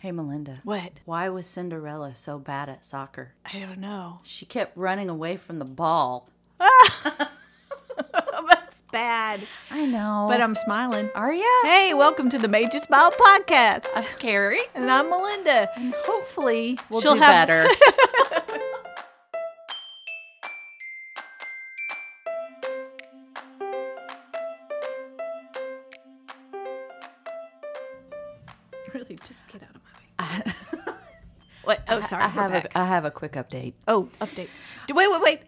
Hey, 0.00 0.12
Melinda. 0.12 0.60
What? 0.64 0.92
Why 1.04 1.28
was 1.28 1.46
Cinderella 1.46 2.14
so 2.14 2.38
bad 2.38 2.70
at 2.70 2.84
soccer? 2.86 3.32
I 3.44 3.58
don't 3.58 3.78
know. 3.80 4.20
She 4.22 4.46
kept 4.46 4.74
running 4.76 5.10
away 5.10 5.36
from 5.36 5.58
the 5.58 5.66
ball. 5.66 6.26
That's 6.58 7.28
bad. 8.90 9.40
I 9.70 9.84
know. 9.84 10.24
But 10.28 10.40
I'm 10.40 10.54
smiling. 10.54 11.10
Are 11.14 11.32
you? 11.34 11.60
Hey, 11.64 11.92
welcome 11.92 12.30
to 12.30 12.38
the 12.38 12.48
Made 12.48 12.72
Ya 12.72 12.80
Smile 12.80 13.10
podcast. 13.10 13.86
I'm 13.94 14.04
Carrie. 14.18 14.62
and 14.74 14.90
I'm 14.90 15.10
Melinda. 15.10 15.68
And 15.76 15.92
hopefully 15.98 16.78
we'll 16.88 17.02
She'll 17.02 17.14
do 17.14 17.20
have- 17.20 17.48
better. 17.48 17.68
what? 31.70 31.84
Oh, 31.88 32.00
sorry. 32.00 32.22
I 32.22 32.26
we're 32.26 32.32
have 32.32 32.52
back. 32.52 32.64
a, 32.66 32.78
I 32.78 32.84
have 32.86 33.04
a 33.04 33.10
quick 33.10 33.32
update. 33.32 33.74
Oh, 33.88 34.08
update. 34.20 34.48
Do- 34.86 34.94
Wait, 34.94 35.10
wait, 35.10 35.20
wait. 35.22 35.40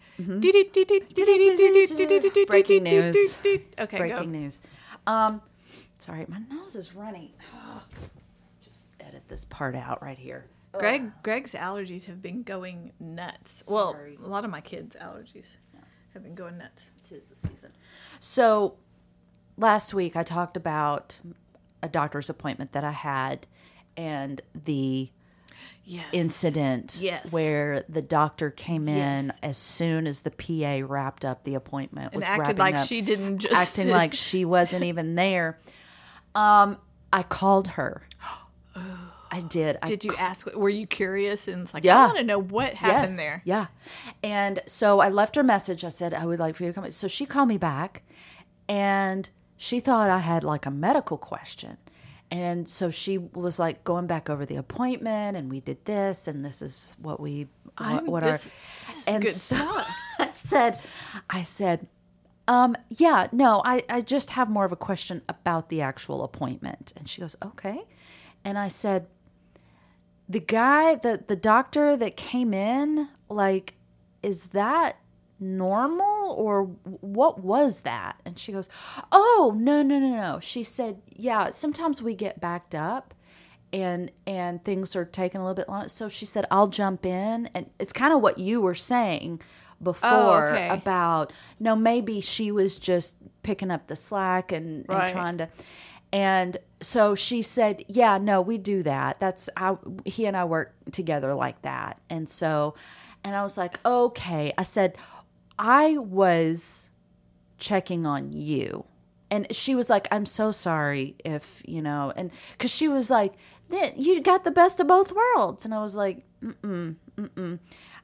Breaking 2.47 2.83
news. 2.85 3.41
Okay, 3.79 3.97
Breaking 3.99 4.33
go. 4.33 4.39
news. 4.39 4.61
Um, 5.07 5.43
sorry, 5.99 6.27
my 6.29 6.39
nose 6.51 6.77
is 6.77 6.95
running. 6.95 7.31
Just 8.65 8.85
edit 9.01 9.23
this 9.29 9.45
part 9.45 9.75
out 9.75 10.03
right 10.03 10.19
here. 10.19 10.47
Greg, 10.73 11.11
Greg's 11.23 11.55
allergies 11.55 12.05
have 12.07 12.23
been 12.23 12.43
going 12.43 12.93
nuts. 12.99 13.63
Well, 13.69 13.97
a 14.25 14.29
lot 14.29 14.45
of 14.45 14.51
my 14.51 14.61
kids' 14.61 14.97
allergies 15.01 15.57
have 16.15 16.23
been 16.23 16.35
going 16.35 16.57
nuts. 16.59 16.85
Tis 17.09 17.25
the 17.25 17.49
season. 17.49 17.73
So 18.21 18.77
last 19.59 19.93
week 19.93 20.17
I 20.17 20.23
talked 20.23 20.57
about 20.57 21.19
a 21.83 21.89
doctor's 21.89 22.31
appointment 22.31 22.73
that 22.73 22.85
I 22.85 22.93
had 22.93 23.47
and 23.97 24.41
the 24.65 25.11
Yes. 25.85 26.07
incident 26.13 26.99
Yes. 27.01 27.33
where 27.33 27.85
the 27.89 28.03
doctor 28.03 28.51
came 28.51 28.89
in 28.89 29.27
Yes. 29.27 29.39
as 29.43 29.57
soon 29.59 30.07
as 30.07 30.23
the 30.23 30.31
PA 30.31 30.81
wrapped 30.87 31.25
up 31.25 31.43
the 31.43 31.55
appointment 31.57 32.13
and 32.13 32.21
was 32.21 32.25
acted 32.25 32.39
wrapping 32.41 32.57
like 32.59 32.75
up, 32.77 32.87
she 32.87 33.01
didn't 33.01 33.39
just 33.39 33.53
acting 33.55 33.89
like 34.01 34.15
she 34.15 34.45
wasn't 34.45 34.85
even 34.85 35.17
there. 35.17 35.59
Um, 36.37 36.79
I 37.13 37.25
called 37.25 37.69
her. 37.69 38.03
I 39.35 39.41
did. 39.41 39.79
I 39.83 39.87
Did 39.87 40.05
you 40.05 40.15
ask? 40.19 40.47
Were 40.55 40.69
you 40.69 40.87
curious 40.87 41.49
and 41.49 41.73
like 41.73 41.85
Yeah. 41.85 41.99
I 42.03 42.07
want 42.07 42.19
to 42.19 42.25
know 42.25 42.39
what 42.39 42.75
happened 42.75 43.19
there? 43.19 43.41
Yeah. 43.47 43.67
And 44.23 44.61
so 44.67 45.01
I 45.01 45.09
left 45.09 45.37
her 45.37 45.43
message. 45.43 45.85
I 45.85 45.89
said, 45.89 46.13
I 46.13 46.27
would 46.27 46.39
like 46.39 46.55
for 46.55 46.65
you 46.65 46.73
to 46.73 46.75
come. 46.81 46.91
So 46.93 47.09
she 47.09 47.25
called 47.25 47.49
me 47.49 47.57
back 47.57 48.03
and 48.69 49.29
she 49.57 49.81
thought 49.81 50.11
I 50.11 50.19
had 50.19 50.45
like 50.45 50.67
a 50.67 50.71
medical 50.71 51.17
question. 51.17 51.79
And 52.33 52.67
so 52.67 52.89
she 52.89 53.19
was 53.19 53.59
like 53.59 53.85
going 53.85 54.07
back 54.07 54.31
over 54.31 54.47
the 54.47 54.57
appointment 54.57 55.37
and 55.37 55.51
we 55.51 55.61
did 55.61 55.85
this 55.85 56.27
and 56.27 56.43
this 56.43 56.63
is 56.63 56.95
what 56.97 57.21
we 57.21 57.47
what, 57.77 58.07
what 58.07 58.23
our 58.23 58.33
this- 58.33 59.07
and 59.07 59.31
so. 59.31 59.57
I 60.19 60.31
said 60.33 60.81
I 61.29 61.43
said 61.43 61.87
um 62.49 62.75
yeah 62.89 63.29
no 63.33 63.61
I 63.67 63.83
I 63.89 64.01
just 64.01 64.31
have 64.31 64.49
more 64.49 64.65
of 64.65 64.73
a 64.73 64.77
question 64.77 65.21
about 65.29 65.69
the 65.69 65.83
actual 65.83 66.25
appointment 66.25 66.95
and 66.97 67.07
she 67.07 67.21
goes 67.21 67.37
okay 67.45 67.83
and 68.45 68.59
I 68.59 68.69
said 68.69 69.09
the 70.27 70.41
guy 70.41 70.95
the 70.95 71.23
the 71.27 71.37
doctor 71.37 71.99
that 71.99 72.17
came 72.17 72.55
in 72.55 73.09
like 73.29 73.75
is 74.23 74.49
that 74.49 74.97
normal 75.43 76.33
or 76.33 76.65
what 76.85 77.41
was 77.41 77.81
that? 77.81 78.21
And 78.25 78.39
she 78.39 78.53
goes 78.53 78.69
oh 79.11 79.55
no 79.59 79.83
no 79.83 79.99
no 79.99 80.11
no. 80.11 80.39
She 80.41 80.63
said 80.63 81.03
yeah 81.09 81.51
sometimes 81.51 82.03
we 82.03 82.15
get 82.15 82.41
backed 82.41 82.75
up 82.75 83.15
and 83.73 84.11
and 84.27 84.65
things 84.65 84.95
are 84.95 85.05
taking 85.05 85.41
a 85.41 85.45
little 85.45 85.57
bit 85.57 85.69
long. 85.69 85.89
So 85.89 86.09
she 86.09 86.27
said 86.27 86.47
i'll 86.51 86.69
jump 86.69 87.05
in. 87.05 87.51
And 87.55 87.71
it's 87.79 87.93
kind 87.93 88.13
of 88.13 88.21
what 88.21 88.39
you 88.39 88.61
were 88.61 88.75
saying 88.75 89.41
before 89.83 90.51
okay. 90.51 90.69
about 90.69 91.33
no 91.59 91.75
maybe 91.75 92.21
she 92.21 92.53
was 92.53 92.79
just 92.79 93.17
picking 93.43 93.71
up 93.71 93.89
the 93.89 93.97
slack 93.97 94.53
and, 94.53 94.87
and 94.89 95.13
trying 95.13 95.39
to 95.39 95.49
and 96.13 96.57
so 96.81 97.15
she 97.15 97.43
said 97.43 97.85
yeah 97.89 98.19
no 98.19 98.41
we 98.41 98.59
do 98.59 98.83
that. 98.83 99.19
That's 99.19 99.49
how 99.57 99.81
he 100.05 100.27
and 100.27 100.37
i 100.37 100.45
work 100.45 100.75
together 100.93 101.35
like 101.35 101.61
that. 101.63 101.99
And 102.11 102.29
so 102.29 102.75
and 103.25 103.35
i 103.35 103.43
was 103.43 103.57
like 103.57 103.81
okay. 103.85 104.53
I 104.57 104.63
said 104.63 104.97
i 105.59 105.97
was 105.99 106.91
checking 107.59 108.07
on 108.07 108.33
you. 108.33 108.85
And 109.31 109.47
she 109.55 109.75
was 109.75 109.89
like 109.89 110.09
i'm 110.11 110.27
so 110.27 110.51
sorry 110.51 111.17
if 111.25 111.63
you 111.67 111.81
know 111.81 112.13
and 112.15 112.31
because 112.53 112.71
she 112.71 112.89
was 112.89 113.09
like 113.09 113.33
"Then 113.71 113.93
you 113.97 114.21
got 114.21 114.45
the 114.45 114.51
best 114.51 114.79
of 114.81 114.87
both 114.87 115.13
worlds. 115.13 115.65
And 115.65 115.73
i 115.73 115.81
was 115.83 115.97
like 115.97 116.25
mm-mm 116.45 116.97
mm-mm. 117.17 117.59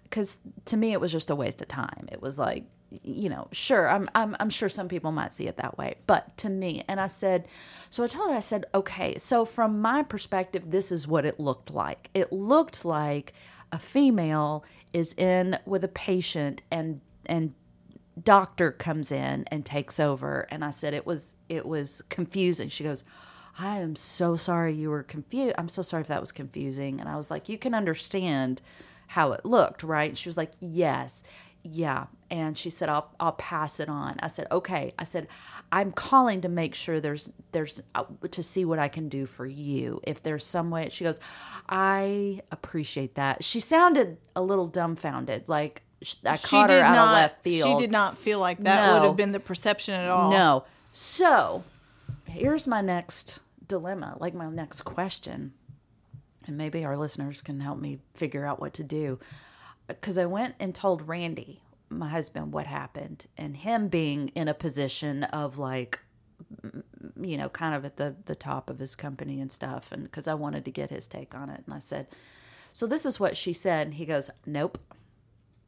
Because 0.05 0.39
to 0.67 0.77
me 0.79 0.93
it 0.93 1.01
was 1.01 1.13
just 1.13 1.29
a 1.29 1.35
waste 1.35 1.61
of 1.61 1.69
time. 1.69 2.09
It 2.11 2.23
was 2.23 2.39
like 2.39 2.65
you 3.03 3.29
know 3.29 3.49
sure 3.53 3.87
I'm, 3.87 4.09
I'm 4.15 4.35
i'm 4.41 4.49
sure 4.49 4.71
some 4.71 4.89
people 4.89 5.13
might 5.13 5.35
see 5.35 5.47
it 5.47 5.59
that 5.59 5.77
way 5.77 5.97
but 6.07 6.35
to 6.39 6.49
me 6.49 6.85
and 6.89 6.99
i 6.99 7.07
said 7.07 7.47
so 7.91 8.03
i 8.03 8.07
told 8.07 8.31
her 8.31 8.37
i 8.37 8.41
said 8.41 8.65
okay 8.75 9.19
so 9.19 9.45
from 9.45 9.83
my 9.83 10.03
perspective 10.03 10.71
this 10.71 10.91
is 10.91 11.07
what 11.07 11.27
it 11.27 11.39
looked 11.39 11.71
like. 11.71 12.11
It 12.15 12.33
looked 12.33 12.85
like 12.85 13.33
a 13.73 13.79
female 13.79 14.65
is 14.93 15.15
in 15.15 15.59
with 15.67 15.85
a 15.85 15.89
patient 15.89 16.63
and 16.71 17.01
and 17.27 17.55
doctor 18.23 18.73
comes 18.73 19.13
in 19.13 19.45
and 19.49 19.65
takes 19.65 20.01
over. 20.01 20.47
And 20.51 20.65
i 20.65 20.71
said 20.71 20.95
it 20.95 21.07
was 21.07 21.35
it 21.49 21.67
was 21.67 22.03
confusing. 22.09 22.69
She 22.69 22.85
goes 22.85 23.05
i 23.61 23.79
am 23.79 23.97
so 23.97 24.37
sorry 24.37 24.73
you 24.73 24.89
were 24.89 25.03
confused 25.03 25.55
i'm 25.59 25.69
so 25.69 25.83
sorry 25.83 26.03
if 26.03 26.09
that 26.09 26.21
was 26.21 26.33
confusing. 26.33 27.01
And 27.01 27.09
i 27.09 27.17
was 27.17 27.31
like 27.31 27.49
you 27.49 27.59
can 27.59 27.75
understand 27.75 28.63
how 29.09 29.33
it 29.33 29.45
looked 29.45 29.83
right? 29.83 30.17
She 30.17 30.29
was 30.29 30.37
like 30.37 30.53
yes. 30.61 31.23
Yeah. 31.65 32.07
And 32.31 32.57
she 32.57 32.71
said 32.71 32.89
i'll 32.89 33.11
i'll 33.21 33.33
pass 33.33 33.81
it 33.81 33.89
on. 33.89 34.17
I 34.21 34.29
said 34.29 34.47
okay. 34.51 34.93
I 34.99 35.05
said 35.05 35.29
i'm 35.73 35.93
calling 35.93 36.41
to 36.43 36.49
make 36.49 36.75
sure 36.75 37.01
there's 37.01 37.31
there's 37.53 37.83
uh, 37.95 38.05
to 38.31 38.43
see 38.43 38.65
what 38.65 38.79
i 38.79 38.89
can 38.89 39.09
do 39.09 39.27
for 39.27 39.47
you. 39.47 40.01
If 40.05 40.23
there's 40.23 40.45
some 40.45 40.71
way 40.71 40.89
she 40.91 41.05
goes 41.05 41.21
i 41.69 42.41
appreciate 42.53 43.15
that. 43.17 43.45
She 43.45 43.61
sounded 43.61 44.19
a 44.37 44.43
little 44.43 44.67
dumbfounded 44.67 45.45
like 45.49 45.83
sh- 46.03 46.15
i 46.25 46.37
caught 46.37 46.71
her 46.71 46.79
out 46.81 46.97
of 46.99 47.13
left 47.13 47.43
field 47.43 47.79
She 47.79 47.83
did 47.85 47.93
not 47.93 48.17
feel 48.19 48.39
like 48.41 48.63
that 48.63 48.87
No. 48.87 48.95
would 48.95 49.07
have 49.09 49.17
been 49.17 49.33
the 49.33 49.41
perception 49.41 49.95
at 49.95 50.09
all. 50.09 50.31
no. 50.31 50.65
So 50.93 51.65
here's 52.25 52.67
my 52.67 52.81
next 52.81 53.41
dilemma, 53.67 54.17
like 54.19 54.35
my 54.35 54.49
next 54.49 54.83
question. 54.83 55.53
And 56.47 56.57
maybe 56.57 56.85
our 56.85 56.97
listeners 56.97 57.43
can 57.43 57.61
help 57.61 57.79
me 57.79 57.99
figure 58.15 58.47
out 58.47 58.59
what 58.61 58.73
to 58.75 58.83
do. 58.85 59.19
Because 59.87 60.17
I 60.19 60.25
went 60.25 60.55
and 60.59 60.75
told 60.75 61.07
Randy, 61.07 61.61
my 61.91 62.09
husband, 62.09 62.53
what 62.53 62.67
happened, 62.67 63.27
and 63.37 63.55
him 63.57 63.89
being 63.89 64.29
in 64.29 64.49
a 64.49 64.55
position 64.55 65.25
of 65.25 65.59
like, 65.59 66.01
you 67.21 67.37
know, 67.37 67.49
kind 67.51 67.75
of 67.75 67.85
at 67.85 67.97
the, 67.99 68.15
the 68.25 68.35
top 68.35 68.71
of 68.71 68.79
his 68.79 68.95
company 68.97 69.41
and 69.41 69.53
stuff. 69.53 69.93
And 69.93 70.05
because 70.05 70.27
I 70.27 70.35
wanted 70.35 70.65
to 70.65 70.71
get 70.71 70.89
his 70.91 71.07
take 71.07 71.35
on 71.35 71.51
it. 71.51 71.63
And 71.67 71.75
I 71.75 71.79
said, 71.81 72.07
So 72.73 72.87
this 72.87 73.05
is 73.05 73.21
what 73.21 73.37
she 73.37 73.53
said. 73.53 73.89
And 73.89 73.95
he 73.95 74.07
goes, 74.07 74.31
Nope. 74.47 74.79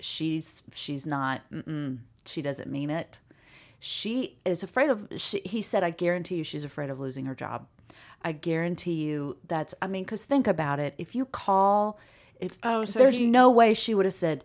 She's 0.01 0.63
she's 0.75 1.07
not. 1.07 1.43
She 2.27 2.43
doesn't 2.43 2.71
mean 2.71 2.91
it. 2.91 3.21
She 3.79 4.39
is 4.45 4.63
afraid 4.63 4.91
of 4.91 5.09
she, 5.17 5.41
he 5.45 5.63
said 5.63 5.83
i 5.83 5.89
guarantee 5.91 6.35
you 6.37 6.45
she's 6.45 6.65
afraid 6.65 6.91
of 6.91 7.01
losing 7.01 7.25
her 7.27 7.35
job. 7.35 7.67
I 8.23 8.33
guarantee 8.33 8.93
you 8.95 9.39
that's 9.49 9.75
i 9.81 9.87
mean 9.87 10.05
because 10.05 10.25
think 10.27 10.47
about 10.47 10.79
it. 10.81 10.95
If 10.99 11.15
you 11.15 11.25
call 11.25 11.99
if 12.39 12.59
Oh, 12.63 12.85
so 12.85 12.99
there's 12.99 13.19
he- 13.19 13.27
no 13.27 13.51
way 13.51 13.73
she 13.75 13.95
would 13.95 14.05
have 14.05 14.15
said 14.15 14.45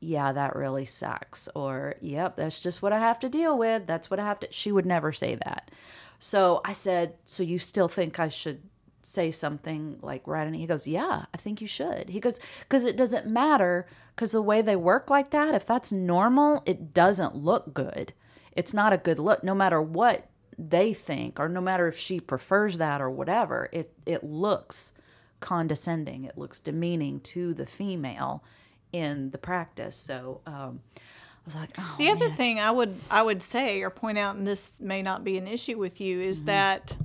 yeah 0.00 0.32
that 0.32 0.56
really 0.56 0.84
sucks 0.84 1.48
or 1.54 1.94
yep 2.00 2.34
that's 2.34 2.58
just 2.58 2.82
what 2.82 2.92
i 2.92 2.98
have 2.98 3.20
to 3.20 3.28
deal 3.28 3.56
with. 3.56 3.86
That's 3.86 4.10
what 4.10 4.18
i 4.18 4.24
have 4.24 4.40
to 4.40 4.48
she 4.50 4.72
would 4.72 4.86
never 4.86 5.12
say 5.12 5.36
that. 5.36 5.70
So 6.18 6.60
i 6.64 6.72
said 6.72 7.14
so 7.24 7.44
you 7.44 7.60
still 7.60 7.86
think 7.88 8.18
i 8.18 8.26
should 8.28 8.62
say 9.02 9.30
something 9.30 9.98
like 10.00 10.26
right 10.26 10.46
and 10.46 10.54
he 10.56 10.66
goes 10.66 10.86
yeah 10.86 11.24
i 11.34 11.36
think 11.36 11.60
you 11.60 11.66
should 11.66 12.08
he 12.08 12.20
goes 12.20 12.38
because 12.60 12.84
it 12.84 12.96
doesn't 12.96 13.26
matter 13.26 13.84
because 14.14 14.30
the 14.32 14.40
way 14.40 14.62
they 14.62 14.76
work 14.76 15.10
like 15.10 15.30
that 15.30 15.54
if 15.54 15.66
that's 15.66 15.90
normal 15.92 16.62
it 16.66 16.94
doesn't 16.94 17.34
look 17.34 17.74
good 17.74 18.12
it's 18.52 18.72
not 18.72 18.92
a 18.92 18.96
good 18.98 19.18
look 19.18 19.42
no 19.42 19.54
matter 19.54 19.82
what 19.82 20.28
they 20.56 20.92
think 20.92 21.40
or 21.40 21.48
no 21.48 21.60
matter 21.60 21.88
if 21.88 21.98
she 21.98 22.20
prefers 22.20 22.78
that 22.78 23.00
or 23.00 23.10
whatever 23.10 23.68
it 23.72 23.92
it 24.06 24.22
looks 24.22 24.92
condescending 25.40 26.24
it 26.24 26.38
looks 26.38 26.60
demeaning 26.60 27.18
to 27.20 27.52
the 27.54 27.66
female 27.66 28.44
in 28.92 29.30
the 29.30 29.38
practice 29.38 29.96
so 29.96 30.40
um 30.46 30.80
i 30.96 31.00
was 31.44 31.56
like 31.56 31.70
oh 31.78 31.94
The 31.98 32.08
other 32.10 32.28
man. 32.28 32.36
thing 32.36 32.60
I 32.60 32.70
would 32.70 32.94
I 33.10 33.20
would 33.22 33.42
say 33.42 33.82
or 33.82 33.90
point 33.90 34.16
out, 34.18 34.36
and 34.36 34.46
this 34.46 34.74
may 34.80 35.02
not 35.02 35.24
be 35.24 35.36
an 35.38 35.48
issue 35.48 35.76
with 35.76 36.00
you, 36.00 36.20
is 36.20 36.38
Mm-hmm. 36.38 36.46
that 36.46 36.96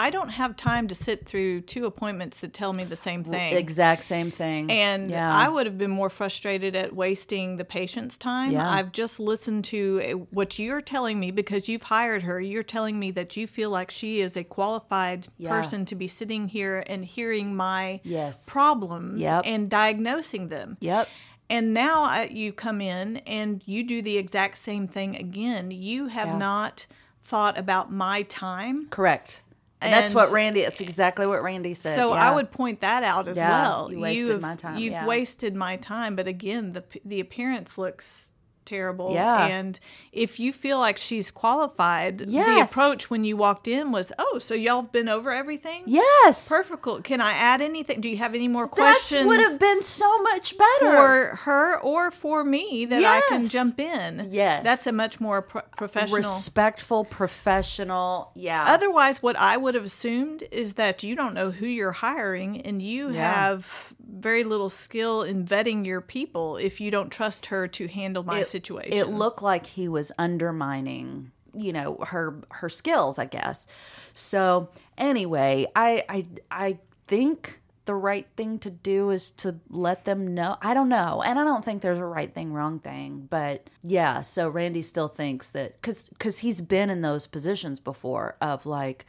I 0.00 0.08
don't 0.10 0.30
have 0.30 0.56
time 0.56 0.88
to 0.88 0.94
sit 0.94 1.26
through 1.26 1.60
two 1.62 1.84
appointments 1.84 2.40
that 2.40 2.54
tell 2.54 2.72
me 2.72 2.84
the 2.84 2.96
same 2.96 3.22
thing. 3.22 3.52
Exact 3.54 4.02
same 4.04 4.30
thing. 4.30 4.70
And 4.70 5.10
yeah. 5.10 5.30
I 5.32 5.46
would 5.48 5.66
have 5.66 5.76
been 5.76 5.90
more 5.90 6.08
frustrated 6.08 6.74
at 6.74 6.94
wasting 6.94 7.58
the 7.58 7.64
patient's 7.66 8.16
time. 8.16 8.52
Yeah. 8.52 8.66
I've 8.68 8.92
just 8.92 9.20
listened 9.20 9.64
to 9.66 10.00
uh, 10.02 10.10
what 10.30 10.58
you're 10.58 10.80
telling 10.80 11.20
me 11.20 11.30
because 11.30 11.68
you've 11.68 11.82
hired 11.82 12.22
her. 12.22 12.40
You're 12.40 12.62
telling 12.62 12.98
me 12.98 13.10
that 13.10 13.36
you 13.36 13.46
feel 13.46 13.68
like 13.68 13.90
she 13.90 14.20
is 14.20 14.36
a 14.36 14.44
qualified 14.44 15.28
Yeah. 15.36 15.50
person 15.50 15.84
to 15.84 15.94
be 15.94 16.08
sitting 16.08 16.48
here 16.48 16.82
and 16.86 17.04
hearing 17.04 17.54
my 17.54 18.00
Yes. 18.02 18.46
problems 18.48 19.22
Yep. 19.22 19.42
and 19.44 19.68
diagnosing 19.68 20.48
them. 20.48 20.78
Yep. 20.80 21.08
And 21.50 21.74
now 21.74 22.04
I, 22.04 22.24
you 22.24 22.52
come 22.52 22.80
in 22.80 23.18
and 23.26 23.60
you 23.66 23.82
do 23.82 24.00
the 24.00 24.16
exact 24.16 24.56
same 24.56 24.88
thing 24.88 25.16
again. 25.16 25.70
You 25.72 26.06
have 26.06 26.38
not 26.38 26.86
thought 27.22 27.58
about 27.58 27.92
my 27.92 28.22
time. 28.22 28.86
Correct. 28.88 29.42
And, 29.82 29.92
that's 29.92 30.14
what 30.14 30.30
Randy. 30.30 30.62
That's 30.62 30.80
exactly 30.80 31.26
what 31.26 31.42
Randy 31.42 31.74
said. 31.74 31.96
So 31.96 32.14
yeah. 32.14 32.30
I 32.30 32.34
would 32.34 32.50
point 32.50 32.80
that 32.80 33.02
out 33.02 33.28
as 33.28 33.36
Yeah, 33.36 33.48
well. 33.62 33.90
you 33.90 33.98
wasted 34.00 34.28
You've- 34.28 34.40
my 34.42 34.54
time, 34.56 34.78
You've 34.78 34.92
yeah. 34.92 35.06
wasted 35.06 35.54
my 35.54 35.76
time. 35.76 36.16
But 36.16 36.26
again, 36.26 36.72
the 36.72 36.84
the 37.04 37.20
appearance 37.20 37.78
looks 37.78 38.30
terrible. 38.70 39.12
Yeah. 39.12 39.46
And 39.46 39.78
if 40.12 40.38
you 40.40 40.52
feel 40.52 40.78
like 40.78 40.96
she's 40.96 41.30
qualified, 41.30 42.18
the 42.18 42.60
approach 42.62 43.10
when 43.10 43.24
you 43.24 43.36
walked 43.36 43.68
in 43.68 43.92
was, 43.92 44.12
"Oh, 44.18 44.38
so 44.38 44.54
y'all 44.54 44.82
have 44.82 44.92
been 44.92 45.08
over 45.08 45.30
everything? 45.32 45.82
Yes. 45.86 46.48
Perfect. 46.48 47.04
Can 47.04 47.20
I 47.20 47.32
add 47.32 47.60
anything? 47.60 48.00
Do 48.00 48.08
you 48.08 48.16
have 48.16 48.34
any 48.34 48.48
more 48.48 48.64
That 48.66 48.70
questions?" 48.76 49.26
would 49.26 49.40
have 49.40 49.58
been 49.58 49.82
so 49.82 50.22
much 50.22 50.56
better. 50.56 50.68
for 50.96 51.36
her 51.44 51.78
or 51.80 52.10
for 52.10 52.44
me 52.44 52.84
that 52.86 53.04
I 53.04 53.20
can 53.28 53.46
jump 53.48 53.78
in. 53.80 54.28
Yes. 54.30 54.62
That's 54.64 54.86
a 54.86 54.92
much 54.92 55.20
more 55.20 55.42
pro- 55.42 55.62
professional. 55.76 56.16
respectful, 56.18 57.04
professional. 57.04 58.30
Yeah. 58.34 58.64
Otherwise, 58.66 59.22
what 59.22 59.36
I 59.36 59.56
would 59.56 59.74
have 59.74 59.84
assumed 59.84 60.44
is 60.50 60.74
that 60.74 61.02
you 61.02 61.14
don't 61.16 61.34
know 61.34 61.50
who 61.50 61.66
you're 61.66 61.92
hiring 61.92 62.60
and 62.62 62.80
you 62.80 63.10
Yeah. 63.10 63.32
have 63.32 63.66
very 64.12 64.44
little 64.44 64.68
skill 64.68 65.22
in 65.22 65.44
vetting 65.44 65.86
your 65.86 66.00
people 66.00 66.56
if 66.56 66.80
you 66.80 66.90
don't 66.90 67.10
trust 67.10 67.46
her 67.46 67.68
to 67.68 67.86
handle 67.86 68.22
my 68.22 68.40
it, 68.40 68.46
situation. 68.46 68.92
It 68.92 69.08
looked 69.08 69.42
like 69.42 69.66
he 69.66 69.88
was 69.88 70.12
undermining, 70.18 71.30
you 71.54 71.72
know, 71.72 71.98
her 72.06 72.42
her 72.50 72.68
skills, 72.68 73.18
I 73.18 73.26
guess. 73.26 73.66
So 74.12 74.70
anyway, 74.98 75.66
I 75.74 76.04
I 76.08 76.26
I 76.50 76.78
think 77.06 77.60
the 77.86 77.94
right 77.94 78.26
thing 78.36 78.58
to 78.60 78.70
do 78.70 79.10
is 79.10 79.30
to 79.32 79.56
let 79.68 80.04
them 80.04 80.34
know. 80.34 80.56
I 80.62 80.74
don't 80.74 80.88
know, 80.88 81.22
and 81.24 81.38
I 81.38 81.44
don't 81.44 81.64
think 81.64 81.82
there's 81.82 81.98
a 81.98 82.04
right 82.04 82.32
thing, 82.32 82.52
wrong 82.52 82.78
thing, 82.78 83.26
but 83.28 83.70
yeah. 83.82 84.20
So 84.22 84.48
Randy 84.48 84.82
still 84.82 85.08
thinks 85.08 85.50
that 85.52 85.80
because 85.80 86.08
because 86.08 86.40
he's 86.40 86.60
been 86.60 86.90
in 86.90 87.02
those 87.02 87.26
positions 87.26 87.80
before 87.80 88.36
of 88.40 88.66
like 88.66 89.06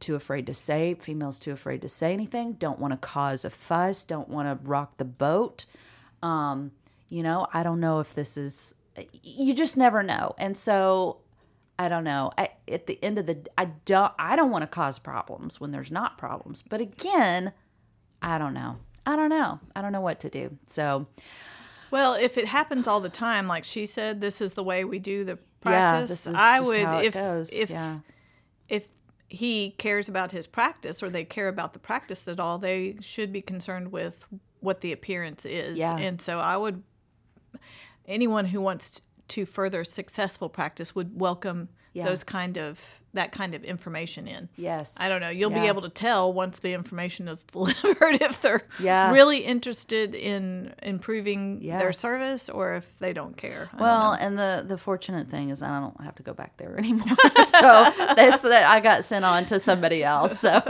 too 0.00 0.14
afraid 0.14 0.46
to 0.46 0.54
say 0.54 0.94
females 0.94 1.38
too 1.38 1.52
afraid 1.52 1.80
to 1.82 1.88
say 1.88 2.12
anything 2.12 2.52
don't 2.54 2.78
want 2.78 2.92
to 2.92 2.96
cause 2.96 3.44
a 3.44 3.50
fuss 3.50 4.04
don't 4.04 4.28
want 4.28 4.48
to 4.48 4.68
rock 4.68 4.96
the 4.98 5.04
boat. 5.04 5.66
Um 6.22 6.72
you 7.08 7.22
know 7.22 7.46
i 7.52 7.62
don't 7.62 7.80
know 7.80 8.00
if 8.00 8.14
this 8.14 8.36
is 8.36 8.74
you 9.22 9.54
just 9.54 9.76
never 9.76 10.02
know. 10.02 10.34
And 10.38 10.56
so 10.56 11.18
i 11.78 11.88
don't 11.88 12.04
know 12.04 12.30
I, 12.38 12.50
at 12.68 12.86
the 12.86 12.98
end 13.02 13.18
of 13.18 13.26
the 13.26 13.38
i 13.58 13.66
don't 13.84 14.12
i 14.18 14.36
don't 14.36 14.50
want 14.50 14.62
to 14.62 14.68
cause 14.68 14.98
problems 14.98 15.60
when 15.60 15.70
there's 15.70 15.90
not 15.90 16.18
problems. 16.18 16.62
But 16.62 16.80
again 16.80 17.52
i 18.22 18.38
don't 18.38 18.54
know. 18.54 18.76
I 19.06 19.16
don't 19.16 19.28
know. 19.28 19.60
I 19.76 19.82
don't 19.82 19.92
know 19.92 20.00
what 20.00 20.20
to 20.20 20.30
do. 20.30 20.56
So 20.66 21.06
well, 21.90 22.14
if 22.14 22.38
it 22.38 22.46
happens 22.46 22.88
all 22.88 23.00
the 23.00 23.08
time, 23.08 23.46
like 23.46 23.64
she 23.64 23.86
said, 23.86 24.20
this 24.20 24.40
is 24.40 24.54
the 24.54 24.64
way 24.64 24.84
we 24.84 24.98
do 24.98 25.24
the 25.24 25.38
yeah 25.64 25.90
practice. 25.90 26.10
this 26.10 26.26
is 26.26 26.34
I 26.34 26.60
would 26.60 26.84
how 26.84 26.98
it 26.98 27.06
if 27.06 27.14
goes. 27.14 27.52
if 27.52 27.70
yeah. 27.70 27.98
if 28.68 28.88
he 29.34 29.74
cares 29.78 30.08
about 30.08 30.32
his 30.32 30.46
practice 30.46 31.02
or 31.02 31.10
they 31.10 31.24
care 31.24 31.48
about 31.48 31.72
the 31.72 31.78
practice 31.78 32.26
at 32.28 32.40
all, 32.40 32.58
they 32.58 32.96
should 33.00 33.32
be 33.32 33.42
concerned 33.42 33.92
with 33.92 34.24
what 34.60 34.80
the 34.80 34.92
appearance 34.92 35.44
is. 35.44 35.78
Yeah. 35.78 35.96
And 35.96 36.20
so 36.20 36.38
I 36.38 36.56
would, 36.56 36.82
anyone 38.06 38.46
who 38.46 38.60
wants 38.60 39.02
to 39.28 39.44
further 39.46 39.84
successful 39.84 40.48
practice 40.48 40.94
would 40.94 41.18
welcome 41.20 41.68
Yeah. 41.92 42.06
those 42.06 42.24
kind 42.24 42.56
of, 42.58 42.80
that 43.14 43.32
kind 43.32 43.54
of 43.54 43.64
information 43.64 44.28
in. 44.28 44.48
yes 44.56 44.94
I 44.98 45.08
don't 45.08 45.20
know. 45.20 45.30
You'll 45.30 45.50
be 45.50 45.66
able 45.68 45.82
to 45.82 45.88
tell 45.88 46.32
once 46.32 46.58
the 46.58 46.72
information 46.74 47.26
is 47.28 47.44
delivered 47.52 48.20
if 48.20 48.40
they're 48.42 48.62
Yeah. 48.78 49.10
really 49.12 49.38
interested 49.38 50.14
in 50.14 50.74
improving 50.82 51.60
Yeah. 51.62 51.78
their 51.78 51.92
service 51.92 52.48
or 52.48 52.74
if 52.74 52.98
they 52.98 53.12
don't 53.12 53.36
care. 53.36 53.68
I 53.72 53.76
don't 53.76 53.80
Well, 53.80 54.12
and 54.12 54.38
the 54.38 54.64
the 54.66 54.76
fortunate 54.78 55.28
thing 55.30 55.50
is 55.50 55.62
I 55.62 55.80
don't 55.80 56.00
have 56.04 56.14
to 56.16 56.22
go 56.22 56.34
back 56.34 56.56
there 56.56 56.76
anymore. 56.78 57.06
so 57.48 57.92
that's 58.16 58.42
that 58.42 58.66
I 58.68 58.80
got 58.80 59.04
sent 59.04 59.24
on 59.24 59.46
to 59.46 59.58
somebody 59.60 60.02
else. 60.04 60.38
So 60.40 60.60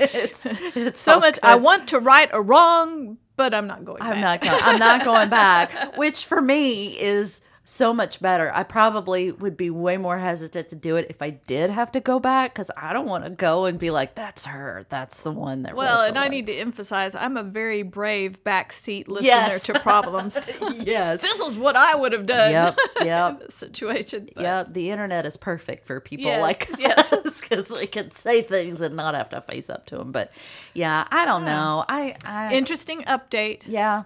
it's, 0.00 0.40
it's 0.76 1.00
so 1.00 1.18
much. 1.20 1.34
good. 1.34 1.44
I 1.44 1.54
want 1.56 1.88
to 1.88 1.98
right 2.00 2.28
a 2.32 2.40
wrong, 2.42 3.18
but 3.36 3.54
I'm 3.54 3.66
not 3.66 3.84
going 3.84 4.02
I'm 4.02 4.20
back. 4.20 4.42
not 4.44 4.50
going. 4.50 4.62
I'm 4.64 4.78
not 4.78 5.04
going 5.04 5.28
back. 5.28 5.96
Which 5.96 6.24
for 6.24 6.40
me 6.40 6.98
is 7.00 7.40
so 7.64 7.94
much 7.94 8.20
better. 8.20 8.50
I 8.52 8.64
probably 8.64 9.30
would 9.30 9.56
be 9.56 9.70
way 9.70 9.96
more 9.96 10.18
hesitant 10.18 10.68
to 10.70 10.74
do 10.76 10.96
it 10.96 11.06
if 11.08 11.22
I 11.22 11.30
did 11.30 11.70
have 11.70 11.92
to 11.92 12.00
go 12.00 12.18
back 12.18 12.52
because 12.54 12.70
I 12.76 12.92
don't 12.92 13.06
want 13.06 13.22
to 13.24 13.30
go 13.30 13.66
and 13.66 13.78
be 13.78 13.90
like, 13.90 14.16
"That's 14.16 14.46
her. 14.46 14.84
That's 14.88 15.22
the 15.22 15.30
one 15.30 15.62
that." 15.62 15.76
Well, 15.76 16.02
and 16.02 16.18
I 16.18 16.22
one." 16.22 16.30
need 16.32 16.46
to 16.46 16.52
emphasize 16.54 17.14
I'm 17.14 17.36
a 17.36 17.42
very 17.44 17.82
brave 17.84 18.42
backseat 18.42 19.06
listener 19.06 19.26
Yes. 19.28 19.66
to 19.66 19.78
problems. 19.78 20.36
yes. 20.76 21.20
this 21.22 21.38
is 21.40 21.54
what 21.56 21.76
I 21.76 21.94
would 21.94 22.12
have 22.12 22.26
done 22.26 22.50
Yep. 22.50 22.78
in 23.00 23.06
Yep. 23.06 23.38
this 23.40 23.54
situation. 23.54 24.28
but- 24.34 24.42
Yeah, 24.42 24.64
the 24.68 24.90
internet 24.90 25.24
is 25.24 25.36
perfect 25.36 25.86
for 25.86 26.00
people 26.00 26.26
Yes, 26.26 26.42
like 26.42 26.68
yes. 26.78 27.12
us 27.12 27.40
because 27.40 27.70
we 27.70 27.86
can 27.86 28.10
say 28.10 28.42
things 28.42 28.80
and 28.80 28.96
not 28.96 29.14
have 29.14 29.28
to 29.30 29.40
face 29.40 29.70
up 29.70 29.86
to 29.86 29.96
them. 29.98 30.10
But 30.10 30.32
yeah, 30.74 31.06
I 31.12 31.24
don't 31.24 31.44
know. 31.44 31.84
I, 31.88 32.16
I 32.26 32.54
Interesting 32.54 33.02
update. 33.02 33.62
yeah, 33.68 34.02